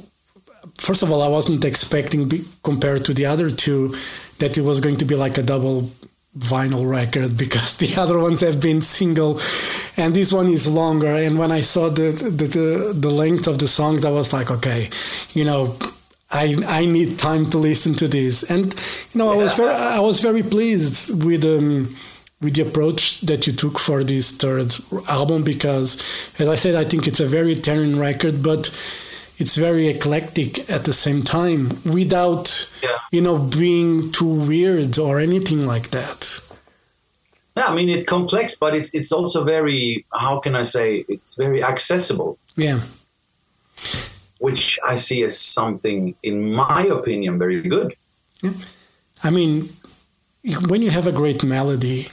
first 0.78 1.04
of 1.04 1.12
all, 1.12 1.22
I 1.22 1.28
wasn't 1.28 1.63
expecting 1.63 2.28
be, 2.28 2.44
compared 2.63 3.06
to 3.06 3.13
the 3.13 3.26
other 3.28 3.50
two 3.50 3.96
that 4.39 4.58
it 4.58 4.63
was 4.63 4.80
going 4.80 4.98
to 4.98 5.06
be 5.06 5.15
like 5.15 5.38
a 5.38 5.44
double 5.44 5.89
vinyl 6.38 6.89
record 6.89 7.38
because 7.43 7.78
the 7.78 8.00
other 8.00 8.19
ones 8.19 8.41
have 8.41 8.62
been 8.62 8.82
single, 8.82 9.39
and 9.98 10.13
this 10.13 10.32
one 10.34 10.48
is 10.48 10.71
longer. 10.71 11.15
And 11.15 11.38
when 11.38 11.52
I 11.52 11.62
saw 11.62 11.89
the 11.89 12.12
the 12.12 12.45
the, 12.45 12.93
the 12.93 13.10
length 13.10 13.48
of 13.48 13.60
the 13.60 13.67
songs, 13.67 14.06
I 14.06 14.12
was 14.12 14.34
like, 14.34 14.52
okay, 14.52 14.89
you 15.34 15.45
know. 15.45 15.76
I, 16.32 16.56
I 16.65 16.86
need 16.86 17.19
time 17.19 17.45
to 17.52 17.60
listen 17.60 17.93
to 17.95 18.08
this, 18.08 18.50
and 18.50 18.74
you 19.13 19.19
know 19.19 19.32
I 19.32 19.36
was 19.36 19.56
very 19.56 19.71
I 19.71 20.00
was 20.00 20.21
very 20.21 20.41
pleased 20.41 21.24
with 21.24 21.45
um, 21.45 21.95
with 22.41 22.56
the 22.56 22.63
approach 22.63 23.21
that 23.21 23.48
you 23.48 23.54
took 23.54 23.80
for 23.80 24.04
this 24.04 24.36
third 24.38 24.74
album 25.08 25.43
because, 25.43 25.98
as 26.39 26.50
I 26.50 26.56
said, 26.56 26.76
I 26.76 26.84
think 26.84 27.08
it's 27.08 27.19
a 27.19 27.28
very 27.28 27.56
Therion 27.56 28.00
record, 28.00 28.43
but 28.43 28.67
it's 29.38 29.56
very 29.58 29.88
eclectic 29.88 30.69
at 30.69 30.86
the 30.86 30.93
same 30.93 31.21
time 31.21 31.69
without 31.86 32.69
Yeah. 32.82 32.98
you 33.12 33.21
know 33.21 33.38
being 33.38 34.12
too 34.12 34.34
weird 34.48 34.98
or 34.98 35.19
anything 35.19 35.65
like 35.67 35.89
that. 35.91 36.39
Yeah, 37.58 37.67
I 37.71 37.76
mean 37.76 37.89
it's 37.89 38.06
complex, 38.06 38.56
but 38.56 38.74
it's 38.76 38.89
it's 38.93 39.12
also 39.12 39.43
very 39.43 40.06
how 40.13 40.39
can 40.39 40.56
I 40.56 40.63
say 40.63 41.06
it's 41.08 41.36
very 41.36 41.63
accessible, 41.63 42.38
Yeah. 42.58 42.80
which 44.39 44.78
I 44.84 44.95
see 44.98 45.24
as 45.24 45.38
something, 45.39 46.15
in 46.24 46.54
my 46.54 46.84
opinion, 47.00 47.39
very 47.39 47.62
good. 47.62 47.93
Yeah. 48.43 48.52
I 49.24 49.30
mean, 49.32 49.69
when 50.69 50.82
you 50.82 50.91
have 50.91 51.08
a 51.08 51.12
great 51.12 51.43
melody, 51.43 52.08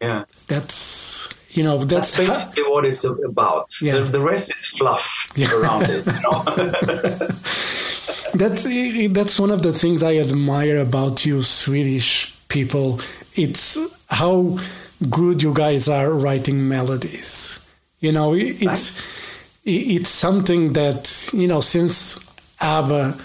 Yeah, 0.00 0.24
that's 0.46 1.28
you 1.50 1.62
know 1.62 1.78
that's 1.78 2.16
that's, 2.16 2.44
basically 2.44 2.62
what 2.72 2.84
it's 2.84 3.04
about. 3.04 3.74
Yeah. 3.80 3.94
The, 3.98 4.00
the 4.02 4.20
rest 4.20 4.50
is 4.54 4.66
fluff 4.66 5.32
Yeah. 5.36 5.52
around 5.54 5.84
it. 5.88 6.04
You 6.06 6.12
know? 6.22 6.42
that's 8.34 8.64
that's 9.12 9.40
one 9.40 9.50
of 9.50 9.62
the 9.62 9.72
things 9.72 10.02
I 10.02 10.16
admire 10.16 10.78
about 10.78 11.24
you 11.26 11.42
Swedish 11.42 12.34
people. 12.48 13.00
It's 13.34 13.78
how 14.08 14.58
good 15.10 15.42
you 15.42 15.52
guys 15.54 15.88
are 15.88 16.10
writing 16.12 16.68
melodies. 16.68 17.60
You 18.00 18.12
know, 18.12 18.34
it- 18.34 18.62
it's 18.62 19.00
it's 19.64 20.08
something 20.10 20.72
that 20.74 21.30
you 21.32 21.46
know 21.48 21.60
since 21.60 22.18
ABBA 22.60 23.16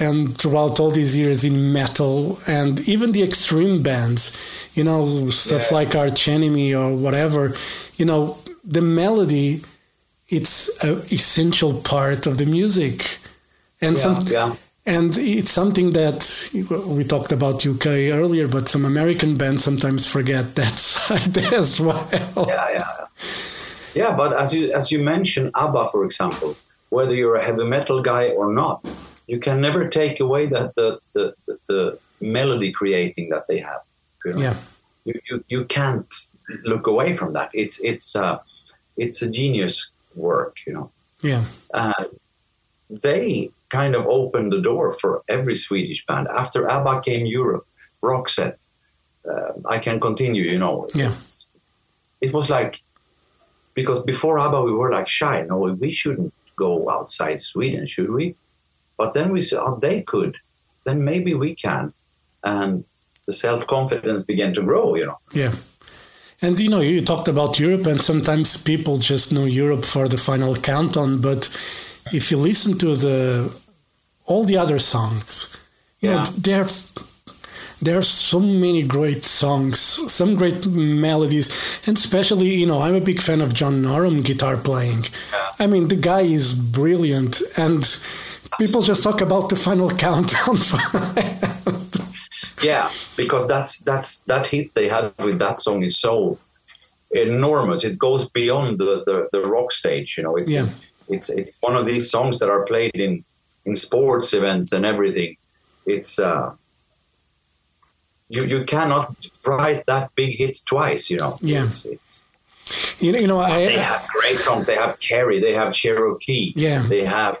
and 0.00 0.36
throughout 0.38 0.78
all 0.78 0.90
these 0.90 1.16
years 1.16 1.44
in 1.44 1.72
metal 1.72 2.38
and 2.46 2.80
even 2.88 3.10
the 3.12 3.22
extreme 3.22 3.82
bands, 3.82 4.32
you 4.74 4.84
know, 4.84 5.30
stuff 5.30 5.70
Yeah. 5.70 5.78
like 5.78 5.94
Arch 5.94 6.28
Enemy 6.28 6.74
or 6.74 6.94
whatever, 6.96 7.54
you 7.96 8.04
know, 8.04 8.36
the 8.64 8.82
melody, 8.82 9.60
it's 10.28 10.68
an 10.82 11.00
essential 11.10 11.74
part 11.74 12.26
of 12.26 12.36
the 12.38 12.46
music. 12.46 13.18
And 13.80 13.96
yeah, 13.96 14.02
some, 14.02 14.16
yeah. 14.26 14.54
and 14.86 15.16
it's 15.16 15.50
something 15.52 15.92
that 15.92 16.50
we 16.96 17.04
talked 17.04 17.32
about 17.32 17.64
UK 17.66 17.86
earlier, 18.12 18.46
but 18.48 18.68
some 18.68 18.84
American 18.84 19.36
bands 19.36 19.64
sometimes 19.64 20.06
forget 20.06 20.54
that 20.60 20.78
side 20.78 21.36
as 21.52 21.80
well. 21.80 22.08
yeah, 22.36 22.70
yeah, 22.72 23.06
yeah. 23.94 24.16
But 24.16 24.36
as 24.36 24.52
you 24.54 24.72
as 24.72 24.90
you 24.92 24.98
mentioned, 24.98 25.50
ABBA, 25.54 25.88
for 25.92 26.04
example, 26.04 26.56
whether 26.90 27.14
you're 27.14 27.36
a 27.36 27.44
heavy 27.44 27.64
metal 27.64 28.02
guy 28.02 28.28
or 28.30 28.52
not, 28.52 28.84
you 29.26 29.38
can 29.38 29.60
never 29.60 29.88
take 29.88 30.20
away 30.20 30.46
that 30.46 30.74
the 30.74 30.98
the, 31.14 31.34
the, 31.46 31.58
the 31.68 31.98
melody 32.20 32.72
creating 32.72 33.28
that 33.30 33.46
they 33.48 33.58
have. 33.58 33.80
You 34.28 34.34
know? 34.34 34.40
Yeah. 34.40 34.56
You, 35.04 35.20
you 35.30 35.44
you 35.48 35.64
can't 35.64 36.12
look 36.64 36.86
away 36.86 37.14
from 37.14 37.32
that. 37.32 37.50
It's 37.52 37.80
it's 37.80 38.14
uh, 38.14 38.38
it's 38.96 39.22
a 39.22 39.30
genius 39.30 39.90
work, 40.14 40.56
you 40.66 40.72
know. 40.72 40.90
Yeah. 41.22 41.44
Uh, 41.72 42.04
they 42.90 43.50
kind 43.68 43.94
of 43.94 44.06
opened 44.06 44.52
the 44.52 44.60
door 44.60 44.92
for 44.92 45.22
every 45.28 45.54
Swedish 45.54 46.04
band. 46.06 46.28
After 46.28 46.68
ABBA 46.68 47.00
came 47.02 47.26
Europe, 47.26 47.66
Roxette. 48.02 48.56
Uh, 49.28 49.52
I 49.68 49.78
can 49.78 50.00
continue, 50.00 50.44
you 50.44 50.58
know. 50.58 50.86
Yeah. 50.94 51.12
It 52.20 52.32
was 52.32 52.48
like 52.48 52.80
because 53.74 54.02
before 54.02 54.38
ABBA 54.38 54.62
we 54.62 54.72
were 54.72 54.90
like 54.90 55.08
shy. 55.08 55.42
No, 55.42 55.56
we 55.58 55.92
shouldn't 55.92 56.34
go 56.56 56.90
outside 56.90 57.40
Sweden, 57.40 57.86
should 57.86 58.10
we? 58.10 58.34
But 58.96 59.14
then 59.14 59.30
we 59.30 59.40
said, 59.40 59.60
oh, 59.60 59.78
they 59.80 60.02
could. 60.02 60.36
Then 60.84 61.04
maybe 61.04 61.34
we 61.34 61.54
can, 61.54 61.92
and 62.42 62.84
the 63.28 63.34
self 63.34 63.66
confidence 63.66 64.24
began 64.24 64.54
to 64.54 64.62
grow. 64.62 64.96
You 64.96 65.06
know. 65.06 65.18
Yeah. 65.32 65.52
And 66.40 66.58
you 66.58 66.70
know, 66.70 66.80
you 66.80 67.00
talked 67.02 67.28
about 67.28 67.60
Europe, 67.60 67.86
and 67.86 68.02
sometimes 68.02 68.62
people 68.62 68.96
just 68.96 69.32
know 69.32 69.44
Europe 69.44 69.84
for 69.84 70.08
the 70.08 70.16
final 70.16 70.54
countdown. 70.56 71.20
But 71.20 71.40
if 72.12 72.30
you 72.30 72.38
listen 72.38 72.78
to 72.78 72.94
the 72.94 73.52
all 74.24 74.44
the 74.44 74.56
other 74.56 74.78
songs, 74.78 75.56
you 76.00 76.10
know, 76.10 76.22
there 76.36 76.66
there 77.82 77.98
are 77.98 78.08
so 78.30 78.40
many 78.40 78.82
great 78.82 79.24
songs, 79.24 79.78
some 80.12 80.34
great 80.36 80.66
melodies, 80.66 81.48
and 81.86 81.96
especially, 81.96 82.54
you 82.54 82.66
know, 82.66 82.80
I'm 82.82 82.94
a 82.94 83.00
big 83.10 83.20
fan 83.20 83.40
of 83.40 83.52
John 83.52 83.82
Norum 83.82 84.24
guitar 84.24 84.56
playing. 84.56 85.04
I 85.58 85.66
mean, 85.66 85.88
the 85.88 86.00
guy 86.10 86.22
is 86.22 86.54
brilliant, 86.54 87.42
and 87.56 87.84
people 88.58 88.80
just 88.80 89.02
talk 89.02 89.20
about 89.20 89.48
the 89.48 89.56
final 89.56 89.90
countdown. 90.06 90.56
Yeah, 92.62 92.90
because 93.16 93.46
that's 93.46 93.78
that's 93.80 94.20
that 94.22 94.46
hit 94.48 94.74
they 94.74 94.88
had 94.88 95.12
with 95.18 95.38
that 95.38 95.60
song 95.60 95.82
is 95.82 95.98
so 95.98 96.38
enormous. 97.10 97.84
It 97.84 97.98
goes 97.98 98.28
beyond 98.28 98.78
the, 98.78 99.02
the, 99.06 99.28
the 99.32 99.46
rock 99.46 99.72
stage. 99.72 100.16
You 100.16 100.24
know, 100.24 100.36
it's 100.36 100.50
Yeah. 100.50 100.68
it's 101.08 101.30
it's 101.30 101.52
one 101.60 101.76
of 101.76 101.86
these 101.86 102.10
songs 102.10 102.38
that 102.38 102.50
are 102.50 102.64
played 102.64 102.94
in 102.94 103.24
in 103.64 103.76
sports 103.76 104.32
events 104.34 104.72
and 104.72 104.84
everything. 104.84 105.36
It's 105.86 106.18
uh, 106.18 106.54
you 108.28 108.44
you 108.44 108.64
cannot 108.64 109.14
write 109.46 109.86
that 109.86 110.14
big 110.14 110.36
hit 110.36 110.58
twice. 110.66 111.10
You 111.10 111.18
know. 111.18 111.36
Yeah. 111.40 111.64
It's, 111.66 111.84
it's, 111.84 112.22
you 113.00 113.12
know, 113.12 113.18
you 113.18 113.26
know, 113.26 113.38
I, 113.38 113.64
they 113.64 113.78
have 113.78 114.06
great 114.20 114.38
songs. 114.38 114.66
They 114.66 114.74
have 114.74 114.98
Carrie. 115.00 115.40
They 115.40 115.54
have 115.54 115.72
Cherokee. 115.72 116.52
Yeah. 116.56 116.82
They 116.82 117.04
have. 117.04 117.38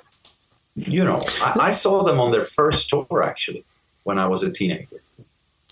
You 0.74 1.02
know, 1.02 1.20
I, 1.42 1.68
I 1.68 1.70
saw 1.72 2.04
them 2.04 2.20
on 2.20 2.30
their 2.30 2.44
first 2.44 2.88
tour 2.88 3.22
actually 3.22 3.64
when 4.04 4.16
I 4.16 4.26
was 4.28 4.44
a 4.44 4.50
teenager. 4.50 5.00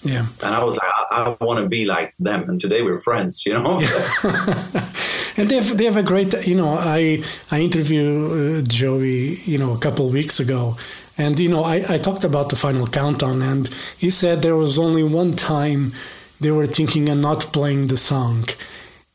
Yeah. 0.06 0.26
And 0.44 0.54
I 0.54 0.62
was 0.64 0.74
like, 0.76 0.90
I, 0.96 1.36
I 1.40 1.44
want 1.44 1.58
to 1.62 1.68
be 1.68 1.84
like 1.84 2.14
them. 2.18 2.48
And 2.48 2.60
today 2.60 2.82
we're 2.82 2.98
friends, 3.08 3.44
you 3.46 3.54
know? 3.54 3.80
and 5.38 5.48
they 5.50 5.56
have, 5.56 5.76
they 5.78 5.84
have 5.84 5.96
a 5.96 6.02
great 6.02 6.32
you 6.46 6.56
know 6.56 6.68
i 6.98 7.22
i 7.50 7.60
interviewed 7.60 8.64
uh, 8.64 8.66
joey 8.66 9.36
you 9.52 9.58
know 9.58 9.72
a 9.72 9.78
couple 9.78 10.08
weeks 10.08 10.40
ago 10.40 10.76
and 11.18 11.38
you 11.38 11.48
know 11.48 11.62
I, 11.62 11.76
I 11.94 11.98
talked 11.98 12.24
about 12.24 12.48
the 12.50 12.56
final 12.56 12.86
countdown 12.86 13.42
and 13.42 13.68
he 13.98 14.10
said 14.10 14.40
there 14.42 14.56
was 14.56 14.78
only 14.78 15.02
one 15.02 15.32
time 15.34 15.92
they 16.40 16.50
were 16.50 16.66
thinking 16.66 17.08
of 17.08 17.18
not 17.18 17.40
playing 17.52 17.88
the 17.88 17.96
song 17.96 18.44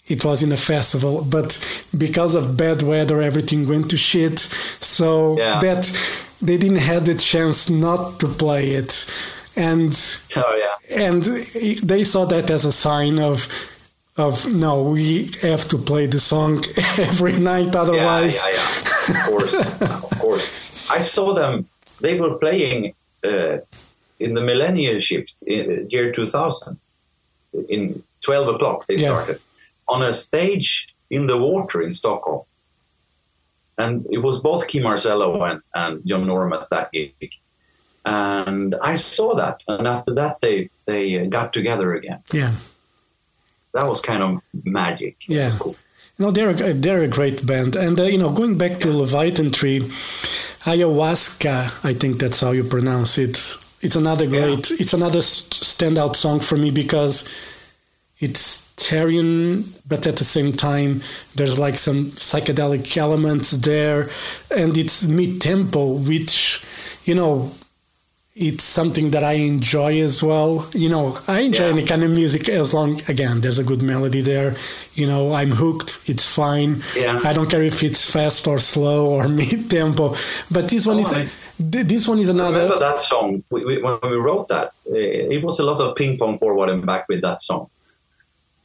it 0.07 0.23
was 0.23 0.43
in 0.43 0.51
a 0.51 0.57
festival 0.57 1.25
but 1.37 1.49
because 1.97 2.35
of 2.35 2.55
bad 2.57 2.81
weather 2.83 3.21
everything 3.21 3.67
went 3.67 3.89
to 3.89 3.97
shit 3.97 4.37
so 4.39 5.37
Yeah. 5.37 5.59
that 5.59 5.83
they 6.41 6.57
didn't 6.57 6.83
have 6.91 7.03
the 7.05 7.15
chance 7.15 7.69
not 7.69 8.19
to 8.21 8.27
play 8.27 8.71
it 8.81 8.91
and 9.55 9.91
oh, 10.35 10.55
yeah. 10.55 11.05
and 11.07 11.23
they 11.83 12.03
saw 12.03 12.25
that 12.25 12.49
as 12.49 12.65
a 12.65 12.71
sign 12.71 13.19
of 13.19 13.47
of 14.17 14.53
no 14.53 14.83
we 14.83 15.29
have 15.41 15.67
to 15.67 15.77
play 15.77 16.05
the 16.05 16.19
song 16.19 16.63
every 16.99 17.37
night 17.37 17.75
otherwise 17.75 18.35
yeah, 18.35 18.51
yeah. 18.51 18.55
yeah. 18.55 18.81
Of 19.07 19.29
course. 19.29 19.53
of 19.81 20.19
course. 20.19 20.91
I 20.91 21.01
saw 21.01 21.33
them, 21.33 21.67
they 22.01 22.19
were 22.19 22.37
playing 22.37 22.93
uh, 23.23 23.57
in 24.19 24.33
the 24.33 24.41
millennium 24.41 24.99
shift 24.99 25.43
in 25.47 25.87
year 25.89 26.11
2000. 26.11 26.77
In 27.69 28.03
12 28.21 28.55
o'clock, 28.55 28.85
they 28.87 28.95
Yeah. 28.95 29.09
started 29.09 29.39
on 29.87 30.03
a 30.03 30.13
stage 30.13 30.93
in 31.09 31.27
the 31.27 31.37
water 31.37 31.81
in 31.81 31.93
Stockholm. 31.93 32.43
And 33.77 34.05
it 34.11 34.19
was 34.19 34.39
both 34.39 34.67
Kee 34.67 34.79
Marcello 34.79 35.43
and, 35.43 35.61
and 35.73 36.05
John 36.05 36.25
Norum 36.25 36.53
at 36.53 36.69
that 36.69 36.91
gig. 36.91 37.13
And 38.05 38.75
I 38.81 38.95
saw 38.95 39.35
that. 39.35 39.61
And 39.67 39.87
after 39.87 40.13
that, 40.15 40.41
they, 40.41 40.69
they 40.85 41.25
got 41.27 41.53
together 41.53 41.93
again. 41.93 42.21
yeah 42.33 42.51
That 43.73 43.87
was 43.87 44.01
kind 44.01 44.23
of 44.23 44.41
magic. 44.63 45.15
Yeah. 45.27 45.51
cool. 45.59 45.75
no 46.19 46.31
they're 46.31 46.49
a, 46.49 46.73
they're 46.73 47.03
a 47.03 47.07
great 47.07 47.45
band 47.45 47.75
and 47.75 47.99
uh, 47.99 48.03
you 48.03 48.17
know 48.17 48.31
going 48.31 48.57
back 48.57 48.73
to 48.83 48.87
leviathan 49.01 49.49
tree 49.51 49.79
ayahuasca 50.71 51.85
i 51.89 51.93
think 51.93 52.19
that's 52.19 52.39
how 52.41 52.51
you 52.51 52.63
pronounce 52.63 53.17
it 53.17 53.37
it's 53.81 53.95
another 53.95 54.25
Yeah. 54.25 54.41
great 54.41 54.71
it's 54.81 54.93
another 54.93 55.19
standout 55.21 56.15
song 56.15 56.39
for 56.39 56.57
me 56.57 56.69
because 56.71 57.27
it's 58.19 58.43
Therion, 58.77 59.63
but 59.87 60.05
at 60.07 60.17
the 60.17 60.23
same 60.23 60.51
time 60.51 61.01
there's 61.35 61.57
like 61.65 61.77
some 61.77 62.05
psychedelic 62.29 62.95
elements 62.97 63.51
there 63.51 64.09
and 64.55 64.77
it's 64.77 65.05
mid-tempo 65.05 65.81
which 66.09 66.63
you 67.05 67.15
know 67.15 67.51
it's 68.33 68.63
something 68.63 69.11
that 69.11 69.23
I 69.25 69.33
enjoy 69.33 69.99
as 70.01 70.23
well. 70.23 70.65
You 70.73 70.87
know, 70.89 71.17
I 71.27 71.41
enjoy 71.41 71.65
Yeah. 71.65 71.71
any 71.73 71.85
kind 71.85 72.01
of 72.03 72.11
music 72.11 72.47
as 72.47 72.73
long 72.73 72.99
again 73.09 73.41
there's 73.41 73.59
a 73.59 73.63
good 73.63 73.81
melody 73.81 74.21
there. 74.21 74.55
You 74.95 75.05
know, 75.07 75.33
I'm 75.33 75.51
hooked. 75.51 76.03
It's 76.07 76.27
fine. 76.33 76.81
Yeah. 76.95 77.19
I 77.25 77.33
don't 77.33 77.49
care 77.49 77.61
if 77.61 77.83
it's 77.83 78.09
fast 78.09 78.47
or 78.47 78.57
slow 78.59 79.09
or 79.09 79.27
mid 79.41 79.69
tempo. 79.69 80.15
But 80.49 80.69
this 80.69 80.87
one 80.87 80.97
Oh, 80.97 81.01
is 81.01 81.13
I- 81.13 81.27
this 81.59 82.07
one 82.07 82.19
is 82.19 82.29
another. 82.29 82.61
remember 82.63 82.79
that 82.79 83.01
song 83.01 83.43
we, 83.51 83.63
we, 83.65 83.81
when 83.83 83.99
we 84.03 84.17
wrote 84.17 84.47
that 84.47 84.67
uh, 84.89 84.95
it 85.35 85.43
was 85.43 85.59
a 85.59 85.63
lot 85.63 85.79
of 85.79 85.95
ping 85.95 86.17
pong 86.17 86.35
forward 86.39 86.69
and 86.69 86.83
back 86.85 87.07
with 87.07 87.21
that 87.21 87.39
song 87.39 87.69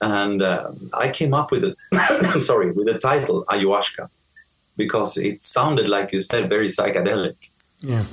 and 0.01 0.41
uh, 0.43 0.71
i 0.95 1.07
came 1.19 1.35
up 1.35 1.51
with 1.51 1.63
it 1.65 1.77
sorry 2.51 2.73
with 2.73 2.87
the 2.87 2.99
title 2.99 3.45
ayahuasca 3.53 4.09
because 4.79 5.19
it 5.19 5.43
sounded 5.43 5.89
like 5.91 6.11
you 6.15 6.23
said 6.23 6.49
very 6.49 6.69
psychedelic 6.69 7.37
Yeah. 7.81 8.05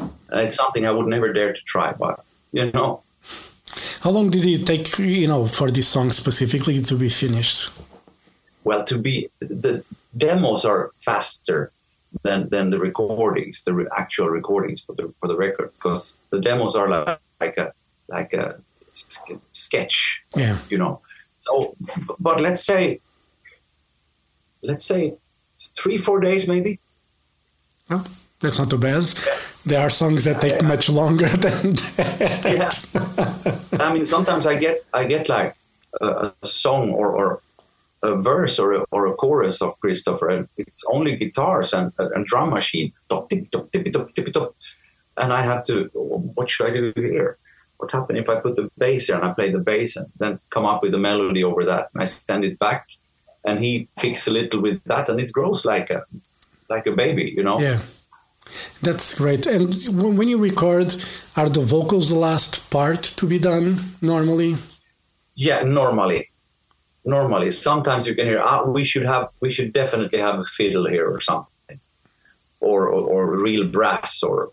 it's 0.44 0.56
something 0.56 0.86
i 0.86 0.92
would 0.92 1.08
never 1.08 1.32
dare 1.34 1.54
to 1.54 1.62
try 1.66 1.94
but 1.98 2.20
you 2.52 2.72
know 2.72 3.02
How 4.04 4.12
long 4.12 4.30
did 4.30 4.46
it 4.46 4.66
take? 4.68 4.88
You 5.00 5.28
know, 5.28 5.48
for 5.48 5.72
this 5.72 5.88
song 5.88 6.12
specifically 6.12 6.82
to 6.90 6.96
be 6.96 7.10
finished? 7.10 7.72
well 8.66 8.84
to 8.92 8.98
be 8.98 9.30
the 9.40 9.84
demos 10.16 10.66
are 10.66 10.92
faster 11.00 11.72
than 12.26 12.50
than 12.54 12.70
the 12.74 12.80
recordings 12.80 13.64
the 13.64 13.74
re- 13.74 13.92
actual 13.98 14.30
recordings 14.40 14.80
for 14.86 14.94
the 14.98 15.06
for 15.20 15.28
the 15.32 15.36
record 15.48 15.70
because 15.78 16.16
the 16.32 16.40
demos 16.48 16.76
are 16.76 16.90
like, 16.96 17.20
like 17.42 17.58
a 17.66 17.68
like 18.18 18.34
a 18.34 18.46
sketch 19.52 20.22
Yeah. 20.36 20.58
you 20.72 20.78
know 20.78 20.94
So, 21.48 21.54
but 22.20 22.38
let's 22.40 22.64
say, 22.72 23.00
let's 24.62 24.86
say, 24.86 25.02
three 25.80 25.98
four 25.98 26.20
days 26.22 26.48
maybe. 26.48 26.80
Oh, 27.90 28.04
that's 28.44 28.60
not 28.60 28.70
too 28.70 28.78
bad. 28.78 29.04
There 29.66 29.80
are 29.80 29.90
songs 29.90 30.26
that 30.26 30.42
take 30.42 30.62
much 30.62 30.90
longer 30.90 31.28
than 31.46 31.74
that. 31.96 32.74
Yeah. 33.72 33.86
I 33.86 33.94
mean, 33.94 34.06
sometimes 34.06 34.46
I 34.46 34.56
get 34.56 34.78
I 34.94 35.06
get 35.06 35.30
like 35.30 35.56
a, 36.02 36.32
a 36.42 36.46
song 36.46 36.92
or, 36.92 37.08
or 37.08 37.42
a 38.04 38.16
verse 38.16 38.60
or 38.60 38.74
a, 38.74 38.86
or 38.92 39.08
a 39.08 39.14
chorus 39.14 39.62
of 39.62 39.80
Christofer, 39.80 40.30
and 40.36 40.48
it's 40.58 40.84
only 40.92 41.16
guitars 41.16 41.74
and, 41.74 41.94
and 41.98 42.26
drum 42.26 42.50
machine. 42.50 42.92
And 45.16 45.32
I 45.32 45.42
have 45.42 45.64
to, 45.66 45.86
what 46.36 46.50
should 46.50 46.68
I 46.68 46.74
do 46.74 46.92
here? 46.96 47.38
What 47.78 47.92
happened 47.92 48.18
if 48.18 48.30
I 48.30 48.42
put 48.42 48.56
the 48.58 48.70
bass 48.78 49.08
here 49.08 49.16
and 49.16 49.26
I 49.26 49.34
play 49.34 49.52
the 49.52 49.60
bass 49.60 49.96
and 49.96 50.08
then 50.20 50.40
come 50.50 50.66
up 50.66 50.84
with 50.84 50.94
a 50.94 50.98
melody 50.98 51.44
over 51.44 51.64
that? 51.66 51.90
And 51.94 52.02
I 52.02 52.06
send 52.06 52.44
it 52.44 52.60
back, 52.60 52.90
and 53.46 53.64
he 53.64 53.88
fix 53.98 54.28
a 54.28 54.32
little 54.32 54.62
with 54.62 54.84
that, 54.84 55.08
and 55.08 55.20
it 55.20 55.32
grows 55.32 55.64
like 55.64 55.90
a 55.90 56.04
like 56.70 56.88
a 56.88 56.92
baby, 56.92 57.34
you 57.36 57.44
know. 57.44 57.60
Yeah. 57.60 57.80
That's 58.82 59.16
great. 59.16 59.46
And 59.46 59.74
when 60.00 60.18
when 60.18 60.28
you 60.28 60.38
record, 60.38 60.96
are 61.36 61.50
the 61.50 61.62
vocals 61.62 62.10
the 62.10 62.20
last 62.20 62.70
part 62.70 63.02
to 63.18 63.26
be 63.26 63.40
done 63.40 63.78
normally? 64.02 64.56
Yeah, 65.36 65.64
normally, 65.64 66.30
normally. 67.04 67.52
Sometimes 67.52 68.06
you 68.06 68.16
can 68.16 68.28
hear, 68.28 68.42
ah, 68.42 68.64
we 68.66 68.86
should 68.86 69.06
have, 69.06 69.30
we 69.40 69.52
should 69.52 69.74
definitely 69.74 70.20
have 70.20 70.40
a 70.40 70.44
fiddle 70.44 70.88
here 70.88 71.08
or 71.10 71.22
something, 71.22 71.80
or 72.60 72.88
or, 72.88 73.02
or 73.02 73.38
real 73.38 73.66
brass 73.68 74.22
or 74.24 74.52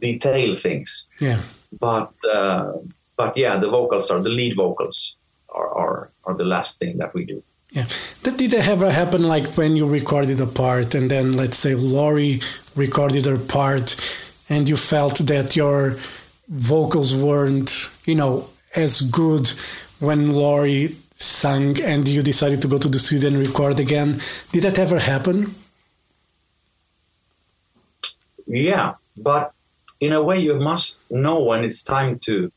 detail 0.00 0.54
things. 0.54 1.06
Yeah. 1.20 1.40
But 1.78 2.12
uh, 2.24 2.72
but 3.16 3.36
yeah, 3.36 3.58
the 3.58 3.70
vocals 3.70 4.10
are 4.10 4.20
the 4.20 4.30
lead 4.30 4.56
vocals 4.56 5.16
are 5.48 5.68
are, 5.68 6.10
are 6.24 6.34
the 6.34 6.44
last 6.44 6.78
thing 6.78 6.98
that 6.98 7.14
we 7.14 7.24
do. 7.24 7.42
Yeah. 7.72 7.86
That 8.22 8.36
did 8.36 8.52
it 8.52 8.68
ever 8.68 8.90
happen 8.90 9.22
like 9.22 9.46
when 9.56 9.76
you 9.76 9.88
recorded 9.88 10.40
a 10.40 10.46
part 10.46 10.94
and 10.94 11.10
then 11.10 11.32
let's 11.32 11.56
say 11.56 11.74
Lori 11.74 12.40
recorded 12.76 13.24
her 13.24 13.38
part 13.38 13.96
and 14.50 14.68
you 14.68 14.76
felt 14.76 15.18
that 15.20 15.56
your 15.56 15.96
vocals 16.48 17.16
weren't, 17.16 17.90
you 18.04 18.14
know, 18.14 18.44
as 18.76 19.00
good 19.00 19.48
when 20.00 20.34
Lori 20.34 20.88
sang 21.12 21.80
and 21.82 22.06
you 22.06 22.22
decided 22.22 22.60
to 22.60 22.68
go 22.68 22.76
to 22.76 22.88
the 22.88 22.98
studio 22.98 23.28
and 23.28 23.38
record 23.38 23.80
again. 23.80 24.20
Did 24.50 24.64
that 24.64 24.78
ever 24.78 24.98
happen? 24.98 25.54
Yeah, 28.46 28.94
but 29.16 29.52
in 30.00 30.12
a 30.12 30.22
way, 30.22 30.38
you 30.40 30.56
must 30.56 31.10
know 31.10 31.42
when 31.42 31.64
it's 31.64 31.82
time 31.82 32.18
to. 32.20 32.52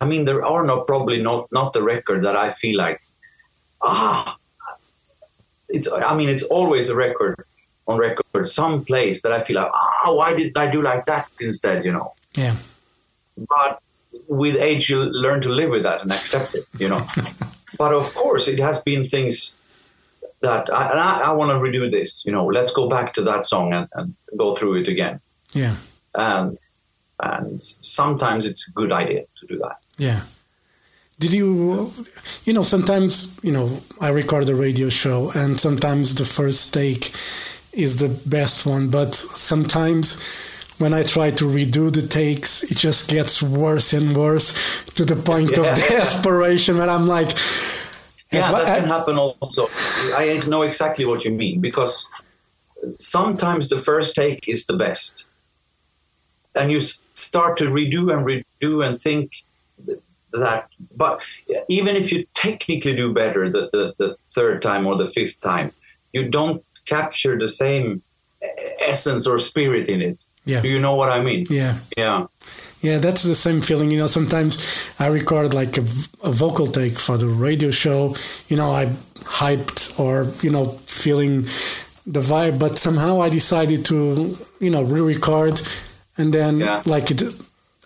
I 0.00 0.04
mean, 0.04 0.24
there 0.24 0.44
are 0.44 0.64
no 0.64 0.80
probably 0.80 1.22
not 1.22 1.50
not 1.52 1.72
the 1.72 1.82
record 1.82 2.24
that 2.24 2.36
I 2.36 2.50
feel 2.50 2.76
like. 2.76 3.00
Ah, 3.82 4.36
it's. 5.68 5.90
I 5.90 6.14
mean, 6.16 6.28
it's 6.28 6.42
always 6.44 6.90
a 6.90 6.94
record 6.96 7.36
on 7.88 7.98
record, 7.98 8.48
some 8.48 8.84
place 8.84 9.22
that 9.22 9.32
I 9.32 9.42
feel 9.42 9.56
like, 9.56 9.70
ah, 9.72 10.12
why 10.12 10.34
did 10.34 10.56
I 10.56 10.66
do 10.68 10.82
like 10.82 11.06
that 11.06 11.28
instead? 11.40 11.84
You 11.84 11.92
know. 11.92 12.14
Yeah. 12.36 12.56
But 13.36 13.80
with 14.28 14.56
age, 14.56 14.88
you 14.90 15.00
learn 15.04 15.40
to 15.42 15.48
live 15.48 15.70
with 15.70 15.82
that 15.82 16.02
and 16.02 16.10
accept 16.12 16.54
it. 16.54 16.64
You 16.78 16.88
know. 16.88 17.04
but 17.78 17.92
of 17.92 18.14
course, 18.14 18.48
it 18.48 18.58
has 18.60 18.80
been 18.82 19.04
things 19.04 19.54
that 20.40 20.68
I, 20.74 20.90
and 20.90 21.00
I, 21.00 21.20
I 21.20 21.32
want 21.32 21.50
to 21.50 21.56
redo 21.56 21.90
this. 21.90 22.24
You 22.24 22.32
know, 22.32 22.46
let's 22.46 22.72
go 22.72 22.88
back 22.88 23.14
to 23.14 23.22
that 23.22 23.46
song 23.46 23.72
and, 23.72 23.88
and 23.94 24.14
go 24.36 24.54
through 24.54 24.80
it 24.82 24.88
again 24.88 25.20
Yeah. 25.54 25.76
and 26.14 26.58
and 27.20 27.62
sometimes 27.62 28.46
it's 28.46 28.66
a 28.66 28.72
good 28.72 28.90
idea 28.90 29.22
to 29.40 29.46
do 29.46 29.58
that. 29.58 29.76
Yeah. 29.98 30.22
Did 31.22 31.32
you, 31.32 31.92
you 32.46 32.52
know, 32.52 32.62
sometimes, 32.64 33.38
you 33.44 33.52
know, 33.52 33.68
I 34.00 34.08
record 34.08 34.48
a 34.48 34.54
radio 34.56 34.88
show 34.88 35.30
and 35.36 35.56
sometimes 35.56 36.16
the 36.16 36.24
first 36.24 36.74
take 36.74 37.12
is 37.72 38.00
the 38.00 38.08
best 38.28 38.66
one, 38.66 38.88
but 38.90 39.14
sometimes 39.14 40.04
when 40.78 40.92
I 40.92 41.02
try 41.04 41.30
to 41.30 41.44
redo 41.44 41.92
the 41.92 42.02
takes, 42.02 42.64
it 42.72 42.76
just 42.86 43.08
gets 43.08 43.40
worse 43.40 43.92
and 43.92 44.16
worse 44.16 44.84
to 44.96 45.04
the 45.04 45.14
point 45.14 45.50
Yeah. 45.56 45.70
of 45.70 45.76
desperation 46.00 46.76
where 46.78 46.90
I'm 46.90 47.06
like, 47.06 47.30
Yeah, 48.32 48.48
if 48.48 48.54
I- 48.56 48.64
that 48.64 48.78
can 48.80 48.88
happen 48.88 49.16
also. 49.16 49.68
I 50.16 50.42
know 50.48 50.62
exactly 50.62 51.04
what 51.04 51.24
you 51.24 51.30
mean 51.30 51.60
because 51.60 51.94
sometimes 52.98 53.68
the 53.68 53.78
first 53.78 54.16
take 54.16 54.48
is 54.48 54.66
the 54.66 54.76
best, 54.76 55.26
and 56.58 56.72
you 56.72 56.80
start 56.80 57.58
to 57.58 57.64
redo 57.78 58.02
and 58.12 58.26
redo 58.26 58.84
and 58.86 59.00
think 59.00 59.26
th- 59.86 60.00
that. 60.38 60.68
But 60.96 61.20
even 61.68 61.96
if 61.96 62.12
you 62.12 62.26
technically 62.34 62.94
do 62.94 63.12
better 63.12 63.48
the, 63.50 63.68
the, 63.72 63.94
the 63.98 64.16
third 64.34 64.62
time 64.62 64.86
or 64.86 64.96
the 64.96 65.06
fifth 65.06 65.40
time, 65.40 65.72
you 66.12 66.28
don't 66.28 66.62
capture 66.86 67.38
the 67.38 67.48
same 67.48 68.02
essence 68.80 69.26
or 69.26 69.38
spirit 69.38 69.88
in 69.88 70.02
it. 70.02 70.18
Yeah. 70.44 70.60
Do 70.60 70.68
you 70.68 70.80
know 70.80 70.94
what 70.96 71.10
I 71.10 71.20
mean? 71.20 71.46
yeah. 71.50 71.78
Yeah. 71.96 72.26
Yeah, 72.80 72.98
that's 72.98 73.22
the 73.22 73.36
same 73.36 73.60
feeling. 73.60 73.92
You 73.92 73.98
know, 73.98 74.08
sometimes 74.08 74.58
I 74.98 75.06
record 75.06 75.54
like 75.54 75.78
a, 75.78 75.82
a 76.24 76.32
vocal 76.32 76.66
take 76.66 76.98
for 76.98 77.16
the 77.16 77.28
radio 77.28 77.70
show. 77.70 78.16
You 78.48 78.56
know, 78.56 78.72
I'm 78.74 78.96
hyped 79.38 80.00
or, 80.00 80.26
you 80.42 80.50
know, 80.50 80.64
feeling 80.86 81.42
the 82.04 82.18
vibe, 82.20 82.58
but 82.58 82.78
somehow 82.78 83.22
I 83.22 83.28
decided 83.28 83.84
to, 83.86 84.36
you 84.58 84.70
know, 84.70 84.82
re 84.82 85.00
record 85.00 85.60
and 86.18 86.32
then 86.34 86.58
Yeah. 86.58 86.82
like 86.84 87.12
it, 87.12 87.22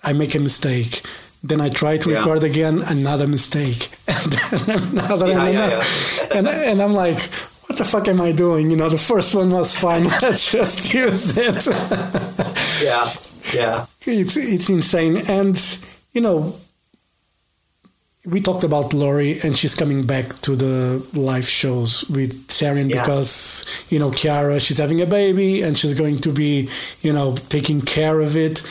I 0.02 0.14
make 0.14 0.34
a 0.34 0.38
mistake. 0.38 1.02
Then 1.48 1.60
I 1.60 1.68
try 1.68 1.96
to 1.98 2.10
Yeah. 2.10 2.18
record 2.18 2.44
again, 2.44 2.82
another 2.82 3.26
mistake. 3.26 3.88
And 4.08 4.32
then 4.32 4.78
another, 4.92 5.28
Yeah, 5.28 5.44
and, 5.44 5.54
yeah, 5.54 5.66
another. 5.66 6.34
and, 6.36 6.48
and 6.48 6.82
I'm 6.82 6.94
like, 6.94 7.20
what 7.66 7.76
the 7.78 7.84
fuck 7.84 8.08
am 8.08 8.20
I 8.20 8.32
doing? 8.32 8.70
You 8.70 8.76
know, 8.76 8.88
the 8.88 8.98
first 8.98 9.34
one 9.34 9.50
was 9.50 9.76
fine. 9.78 10.04
Let's 10.22 10.50
just 10.52 10.92
use 10.94 11.36
it. 11.36 11.66
Yeah. 12.84 13.12
Yeah. 13.54 13.86
it's 14.06 14.36
it's 14.36 14.68
insane 14.70 15.16
and 15.28 15.56
you 16.12 16.20
know 16.20 16.54
we 18.26 18.40
talked 18.40 18.64
about 18.64 18.92
Lori 18.92 19.36
and 19.44 19.56
she's 19.56 19.74
coming 19.74 20.04
back 20.04 20.26
to 20.46 20.56
the 20.56 21.00
live 21.14 21.48
shows 21.48 22.04
with 22.10 22.32
Therion 22.48 22.90
Yeah. 22.90 23.00
because 23.02 23.66
you 23.88 23.98
know 24.00 24.10
Chiara 24.10 24.58
she's 24.60 24.78
having 24.78 25.00
a 25.00 25.06
baby 25.06 25.62
and 25.62 25.78
she's 25.78 25.94
going 25.94 26.16
to 26.26 26.30
be 26.32 26.68
you 27.02 27.12
know 27.12 27.36
taking 27.48 27.80
care 27.80 28.20
of 28.20 28.36
it 28.36 28.62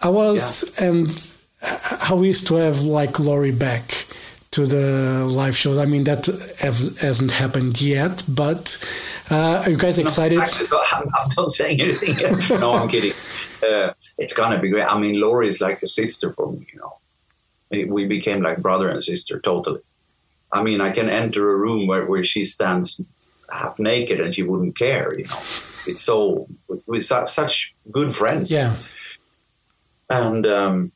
I 0.00 0.08
was 0.08 0.74
and 0.80 1.06
how 1.62 2.16
we 2.16 2.28
used 2.28 2.48
to 2.48 2.56
have 2.56 2.82
like 2.82 3.18
Lori 3.18 3.52
back 3.52 4.04
to 4.50 4.66
the 4.66 5.24
live 5.26 5.56
shows 5.56 5.78
I 5.78 5.86
mean 5.86 6.04
that 6.04 6.26
have, 6.60 6.98
hasn't 6.98 7.30
happened 7.30 7.80
yet 7.80 8.22
but 8.28 8.78
uh, 9.30 9.62
are 9.64 9.70
you 9.70 9.78
guys 9.78 9.98
excited 9.98 10.40
I'm, 10.40 11.08
I'm 11.14 11.30
not 11.36 11.52
saying 11.52 11.80
anything. 11.80 12.60
no, 12.60 12.74
I'm 12.74 12.88
kidding. 12.88 13.12
Uh, 13.66 13.92
it's 14.18 14.34
gonna 14.34 14.58
be 14.58 14.68
great. 14.68 14.84
I 14.84 14.98
mean, 14.98 15.20
Lori 15.20 15.48
is 15.48 15.60
like 15.60 15.80
a 15.82 15.86
sister 15.86 16.32
for 16.32 16.52
me. 16.52 16.66
You 16.72 16.80
know, 16.80 16.98
we, 17.70 17.84
we 17.84 18.06
became 18.06 18.42
like 18.42 18.58
brother 18.58 18.88
and 18.88 19.02
sister 19.02 19.40
totally. 19.40 19.80
I 20.52 20.62
mean, 20.62 20.80
I 20.80 20.90
can 20.90 21.08
enter 21.08 21.50
a 21.50 21.56
room 21.56 21.86
where, 21.86 22.04
where 22.04 22.24
she 22.24 22.44
stands 22.44 23.00
half 23.50 23.78
naked 23.78 24.20
and 24.20 24.34
she 24.34 24.42
wouldn't 24.42 24.76
care. 24.76 25.16
You 25.16 25.24
know, 25.24 25.38
it's 25.86 26.02
so 26.02 26.46
we're 26.86 27.00
su- 27.00 27.28
such 27.28 27.74
good 27.90 28.14
friends. 28.14 28.52
yeah 28.52 28.74
and 30.12 30.46
um, 30.46 30.92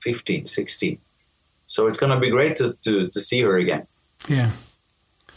15, 0.00 0.46
16. 0.46 0.98
So 1.66 1.86
it's 1.86 1.96
gonna 1.98 2.18
be 2.18 2.30
great 2.30 2.56
to 2.56 2.72
to, 2.84 3.08
to 3.08 3.20
see 3.20 3.40
her 3.42 3.56
again. 3.58 3.86
yeah 4.28 4.50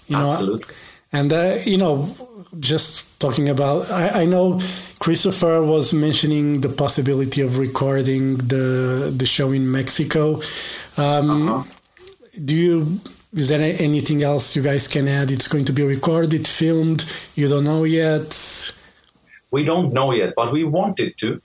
you 0.08 0.18
know 0.18 0.32
Absolutely. 0.32 0.74
And 1.16 1.32
uh, 1.32 1.58
you 1.72 1.78
know, 1.78 1.94
just 2.60 3.20
talking 3.20 3.48
about, 3.50 3.90
I, 3.92 4.24
I 4.24 4.26
know 4.26 4.46
Christofer 5.04 5.66
was 5.66 5.94
mentioning 5.94 6.62
the 6.62 6.70
possibility 6.70 7.42
of 7.42 7.58
recording 7.58 8.38
the 8.54 9.14
the 9.20 9.26
show 9.26 9.50
in 9.54 9.72
Mexico. 9.80 10.24
Um, 10.98 11.30
Uh-huh. 11.50 11.64
Do 12.50 12.54
you? 12.54 13.00
Is 13.42 13.48
there 13.50 13.62
anything 13.88 14.24
else 14.24 14.56
you 14.58 14.64
guys 14.64 14.88
can 14.88 15.08
add? 15.08 15.30
It's 15.32 15.48
going 15.54 15.66
to 15.66 15.74
be 15.74 15.84
recorded, 15.84 16.48
filmed. 16.48 17.02
You 17.36 17.48
don't 17.48 17.64
know 17.64 17.84
yet. 17.86 18.30
We 19.52 19.64
don't 19.64 19.90
know 19.98 20.14
yet, 20.14 20.34
but 20.36 20.52
we 20.52 20.64
wanted 20.80 21.10
to. 21.22 21.42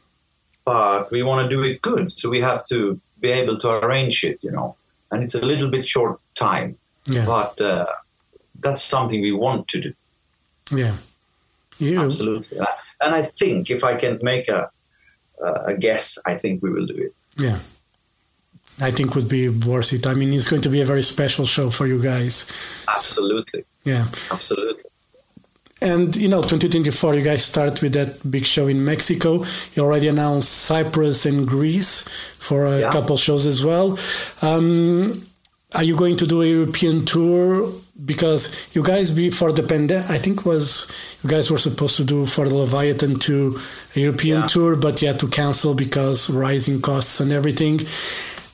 But 0.65 1.11
we 1.11 1.23
want 1.23 1.41
to 1.45 1.57
do 1.57 1.63
it 1.71 1.81
good, 1.83 2.11
so 2.11 2.29
we 2.31 2.41
have 2.41 2.63
to 2.73 2.79
be 3.21 3.31
able 3.41 3.57
to 3.59 3.69
arrange 3.69 4.25
it, 4.31 4.39
you 4.43 4.53
know. 4.57 4.77
And 5.11 5.23
it's 5.25 5.35
a 5.35 5.45
little 5.51 5.71
bit 5.71 5.87
short 5.89 6.19
time. 6.35 6.77
Yeah, 7.07 7.27
but 7.27 7.61
uh, 7.61 7.87
that's 8.63 8.83
something 8.83 9.21
we 9.23 9.33
want 9.33 9.67
to 9.69 9.81
do 9.81 9.93
yeah. 10.73 10.95
You, 11.79 12.01
absolutely 12.01 12.59
Uh, 12.59 12.67
and 13.03 13.15
i 13.15 13.23
think 13.23 13.71
if 13.71 13.83
i 13.85 13.95
can 13.95 14.19
make 14.23 14.49
a 14.49 14.71
a 15.71 15.75
guess 15.75 16.19
i 16.27 16.35
think 16.35 16.63
we 16.63 16.71
will 16.71 16.87
do 16.87 16.97
it 17.07 17.15
Yeah. 17.47 17.59
I 18.89 18.91
think 18.91 19.15
would 19.15 19.29
be 19.29 19.47
worth 19.51 19.93
it. 19.93 20.07
I 20.07 20.15
mean, 20.15 20.33
it's 20.33 20.49
going 20.49 20.63
to 20.63 20.71
be 20.71 20.81
a 20.81 20.87
very 20.87 21.03
special 21.03 21.45
show 21.45 21.69
for 21.71 21.87
you 21.87 21.99
guys. 22.03 22.35
Absolutely. 22.89 23.63
Yeah. 23.85 24.07
Absolutely. 24.31 24.85
And 25.83 26.17
you 26.17 26.29
know, 26.29 26.41
2024, 26.41 27.15
you 27.15 27.23
guys 27.23 27.45
start 27.45 27.83
with 27.83 27.93
that 27.93 28.11
big 28.31 28.47
show 28.47 28.69
in 28.69 28.83
Mexico. 28.85 29.45
You 29.75 29.83
already 29.85 30.09
announced 30.09 30.51
Cyprus 30.69 31.27
and 31.27 31.47
Greece 31.47 32.09
for 32.39 32.65
a 32.67 32.81
Yeah. 32.81 32.91
couple 32.91 33.17
shows 33.19 33.45
as 33.47 33.63
well. 33.65 33.99
Um, 34.41 35.27
are 35.75 35.85
you 35.85 35.95
going 35.97 36.17
to 36.17 36.27
do 36.27 36.41
a 36.43 36.47
European 36.47 37.05
tour? 37.05 37.71
Because 38.05 38.57
you 38.75 38.83
guys 38.83 39.11
before 39.11 39.53
the 39.53 39.63
pandemic, 39.63 40.09
I 40.11 40.19
think 40.19 40.47
was 40.47 40.91
you 41.23 41.29
guys 41.31 41.51
were 41.51 41.59
supposed 41.59 41.97
to 41.97 42.05
do 42.05 42.25
for 42.27 42.49
the 42.49 42.55
Leviathan 42.55 43.19
to 43.21 43.59
a 43.97 44.01
European 44.01 44.41
Yeah. 44.41 44.47
tour, 44.47 44.77
but 44.77 45.03
you 45.03 45.09
had 45.09 45.21
to 45.21 45.29
cancel 45.29 45.75
because 45.75 46.31
rising 46.31 46.81
costs 46.81 47.21
and 47.21 47.31
everything. 47.33 47.81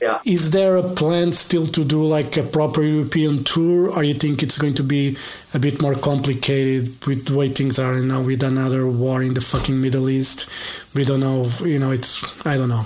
Yeah. 0.03 0.19
Is 0.25 0.51
there 0.51 0.77
a 0.77 0.83
plan 0.83 1.33
still 1.33 1.67
to 1.67 1.83
do 1.85 2.05
like 2.05 2.37
a 2.37 2.43
proper 2.43 2.83
European 2.83 3.45
tour, 3.45 3.89
or 3.91 4.05
you 4.05 4.13
think 4.15 4.43
it's 4.43 4.59
going 4.59 4.75
to 4.75 4.83
be 4.83 5.17
a 5.55 5.59
bit 5.59 5.81
more 5.81 5.95
complicated 5.95 6.89
with 7.07 7.25
the 7.27 7.35
way 7.35 7.49
things 7.49 7.79
are 7.79 7.95
now 8.03 8.21
with 8.21 8.43
another 8.43 8.87
war 8.87 9.23
in 9.23 9.33
the 9.35 9.41
fucking 9.41 9.81
Middle 9.81 10.11
East? 10.11 10.51
We 10.95 11.05
don't 11.05 11.21
know. 11.21 11.51
You 11.65 11.79
know, 11.79 11.93
it's 11.93 12.25
I 12.47 12.57
don't 12.59 12.69
know. 12.69 12.85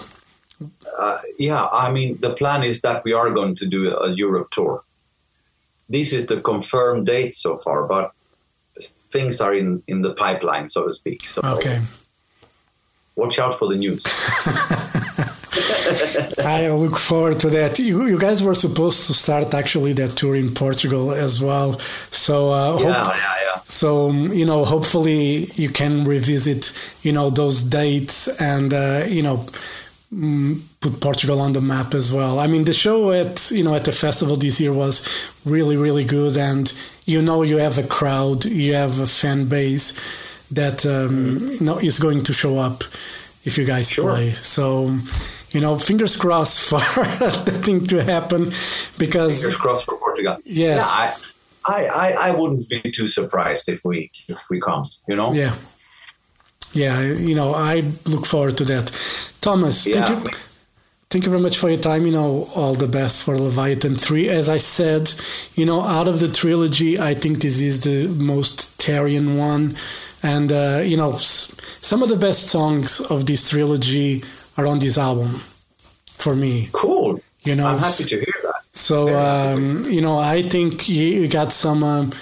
Uh, 0.98 1.18
yeah, 1.38 1.66
I 1.72 1.90
mean, 1.90 2.18
the 2.20 2.30
plan 2.34 2.62
is 2.62 2.80
that 2.82 3.02
we 3.04 3.12
are 3.12 3.30
going 3.30 3.56
to 3.56 3.66
do 3.66 3.90
a 3.96 4.12
Europe 4.12 4.50
tour. 4.50 4.84
This 5.90 6.12
is 6.14 6.26
the 6.26 6.40
confirmed 6.40 7.06
date 7.06 7.32
so 7.32 7.56
far, 7.56 7.86
but 7.86 8.12
things 9.10 9.40
are 9.40 9.54
in, 9.54 9.82
in 9.86 10.00
the 10.02 10.14
pipeline, 10.14 10.68
so 10.68 10.86
to 10.86 10.92
speak. 10.92 11.26
So 11.26 11.42
Okay, 11.44 11.80
watch 13.16 13.38
out 13.38 13.58
for 13.58 13.68
the 13.68 13.76
news. 13.76 14.02
I 16.38 16.70
look 16.70 16.96
forward 16.98 17.40
to 17.40 17.50
that. 17.50 17.78
You, 17.78 18.06
you 18.06 18.18
guys 18.18 18.42
were 18.42 18.54
supposed 18.54 19.06
to 19.08 19.14
start 19.14 19.52
actually 19.52 19.92
that 19.94 20.10
tour 20.10 20.36
in 20.36 20.54
Portugal 20.54 21.12
as 21.12 21.42
well. 21.42 21.72
So 22.10 22.50
uh, 22.50 22.72
hope, 22.72 22.82
yeah, 22.82 23.08
yeah, 23.08 23.36
yeah. 23.46 23.60
So 23.64 24.10
um, 24.10 24.32
you 24.32 24.46
know, 24.46 24.64
hopefully 24.64 25.46
you 25.54 25.70
can 25.70 26.04
revisit 26.04 26.72
you 27.02 27.12
know 27.12 27.30
those 27.30 27.62
dates 27.64 28.28
and 28.40 28.72
uh, 28.72 29.04
you 29.08 29.22
know 29.22 29.44
put 30.10 31.00
Portugal 31.00 31.40
on 31.40 31.52
the 31.52 31.60
map 31.60 31.94
as 31.94 32.12
well. 32.12 32.40
I 32.40 32.46
mean, 32.48 32.64
the 32.64 32.72
show 32.72 33.12
at 33.12 33.50
you 33.50 33.62
know 33.62 33.74
at 33.74 33.84
the 33.84 33.92
festival 33.92 34.36
this 34.36 34.60
year 34.60 34.72
was 34.72 35.02
really 35.44 35.76
really 35.76 36.04
good, 36.04 36.36
and 36.36 36.72
you 37.06 37.22
know 37.22 37.42
you 37.42 37.58
have 37.58 37.78
a 37.78 37.86
crowd, 37.86 38.44
you 38.44 38.74
have 38.74 38.98
a 39.00 39.06
fan 39.06 39.46
base 39.46 39.92
that 40.50 40.84
um, 40.84 41.38
you 41.38 41.60
know 41.60 41.78
is 41.78 41.98
going 41.98 42.22
to 42.24 42.32
show 42.32 42.58
up 42.58 42.82
if 43.44 43.56
you 43.56 43.64
guys 43.64 43.90
Sure. 43.90 44.10
play. 44.10 44.30
So. 44.30 44.96
You 45.52 45.60
know, 45.60 45.76
fingers 45.76 46.14
crossed 46.14 46.60
for 46.70 46.78
the 46.78 47.60
thing 47.64 47.84
to 47.86 48.04
happen, 48.04 48.44
because 49.00 49.42
Fingers 49.42 49.56
crossed 49.56 49.84
for 49.84 49.96
Portugal. 49.98 50.36
Yes. 50.44 50.80
Yeah, 50.96 51.12
I, 51.66 51.74
I, 51.74 51.86
I, 51.86 52.28
I 52.28 52.30
wouldn't 52.30 52.68
be 52.68 52.80
too 52.92 53.08
surprised 53.08 53.68
if 53.68 53.84
we 53.84 54.12
if 54.28 54.48
we 54.48 54.60
come. 54.60 54.84
You 55.08 55.16
know. 55.16 55.32
Yeah. 55.32 55.56
Yeah, 56.72 57.00
you 57.02 57.34
know, 57.34 57.54
I 57.54 57.82
look 58.06 58.26
forward 58.26 58.56
to 58.58 58.64
that. 58.64 58.86
Thomas, 59.40 59.86
Yeah. 59.86 60.04
thank 60.06 60.24
you. 60.24 60.30
Thank 61.10 61.24
you 61.24 61.30
very 61.30 61.42
much 61.42 61.58
for 61.58 61.68
your 61.68 61.80
time. 61.80 62.06
You 62.06 62.12
know, 62.12 62.48
all 62.54 62.74
the 62.74 62.86
best 62.86 63.24
for 63.24 63.36
Leviathan 63.36 63.96
3. 63.96 64.28
As 64.28 64.48
I 64.48 64.58
said, 64.58 65.10
you 65.56 65.66
know, 65.66 65.80
out 65.82 66.06
of 66.06 66.20
the 66.20 66.28
trilogy, 66.28 67.00
I 67.00 67.14
think 67.14 67.40
this 67.40 67.60
is 67.60 67.82
the 67.82 68.06
most 68.22 68.78
Therion 68.78 69.36
one. 69.36 69.74
And, 70.22 70.52
uh, 70.52 70.82
you 70.84 70.96
know, 70.96 71.16
some 71.18 72.02
of 72.04 72.08
the 72.10 72.16
best 72.16 72.46
songs 72.48 73.00
of 73.00 73.26
this 73.26 73.50
trilogy 73.50 74.22
are 74.56 74.66
on 74.68 74.78
this 74.78 74.96
album 74.98 75.40
for 76.12 76.34
me. 76.36 76.68
Cool. 76.72 77.20
You 77.42 77.56
know, 77.56 77.66
I'm 77.66 77.78
happy 77.78 78.04
to 78.04 78.16
hear 78.16 78.34
that. 78.44 78.54
so 78.72 79.08
um, 79.18 79.84
you 79.90 80.02
know, 80.02 80.18
I 80.18 80.42
think 80.42 80.88
you 80.88 81.06
you 81.22 81.26
got 81.28 81.52
some 81.52 81.82
um, 81.82 82.12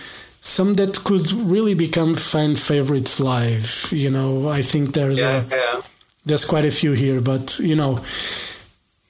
some 0.48 0.74
that 0.74 1.04
could 1.04 1.30
really 1.32 1.74
become 1.74 2.14
fan 2.16 2.56
favorites 2.56 3.20
live. 3.20 3.88
You 3.92 4.11
know, 4.11 4.48
I 4.48 4.62
think 4.62 4.92
there's 4.94 5.20
Yeah, 5.20 5.42
a, 5.44 5.56
yeah. 5.56 5.80
there's 6.26 6.44
quite 6.44 6.64
a 6.64 6.70
few 6.70 6.92
here, 6.92 7.20
but 7.20 7.58
you 7.61 7.76
know, 7.76 7.98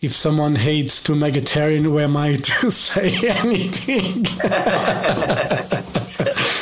if 0.01 0.13
someone 0.13 0.55
hates 0.57 1.03
to 1.05 1.15
Mega 1.15 1.41
Therion, 1.41 1.85
who 1.85 1.99
am 1.99 2.17
I 2.17 2.35
to 2.51 2.71
say 2.71 3.11
anything? 3.29 4.27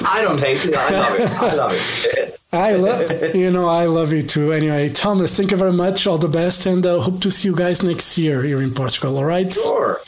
I 0.09 0.23
don't 0.23 0.39
hate 0.41 0.65
it. 0.65 0.75
I 0.77 0.91
love 0.99 1.19
it. 1.21 1.31
I 1.43 1.55
love 1.55 1.73
it. 1.73 2.33
I 2.53 2.73
love 2.75 3.35
you 3.35 3.51
know 3.51 3.69
I 3.69 3.87
love 3.87 4.13
it 4.13 4.29
too. 4.31 4.53
Anyway, 4.53 4.89
Thomas, 4.89 5.37
thank 5.37 5.51
you 5.51 5.57
very 5.57 5.73
much. 5.73 6.07
All 6.07 6.17
the 6.19 6.29
best, 6.29 6.65
and 6.67 6.87
uh, 6.87 7.01
hope 7.01 7.21
to 7.23 7.31
see 7.31 7.49
you 7.49 7.57
guys 7.57 7.83
next 7.83 8.17
year 8.17 8.43
here 8.43 8.63
in 8.63 8.73
Portugal. 8.73 9.17
All 9.19 9.25
right. 9.25 9.53
Sure. 9.53 10.01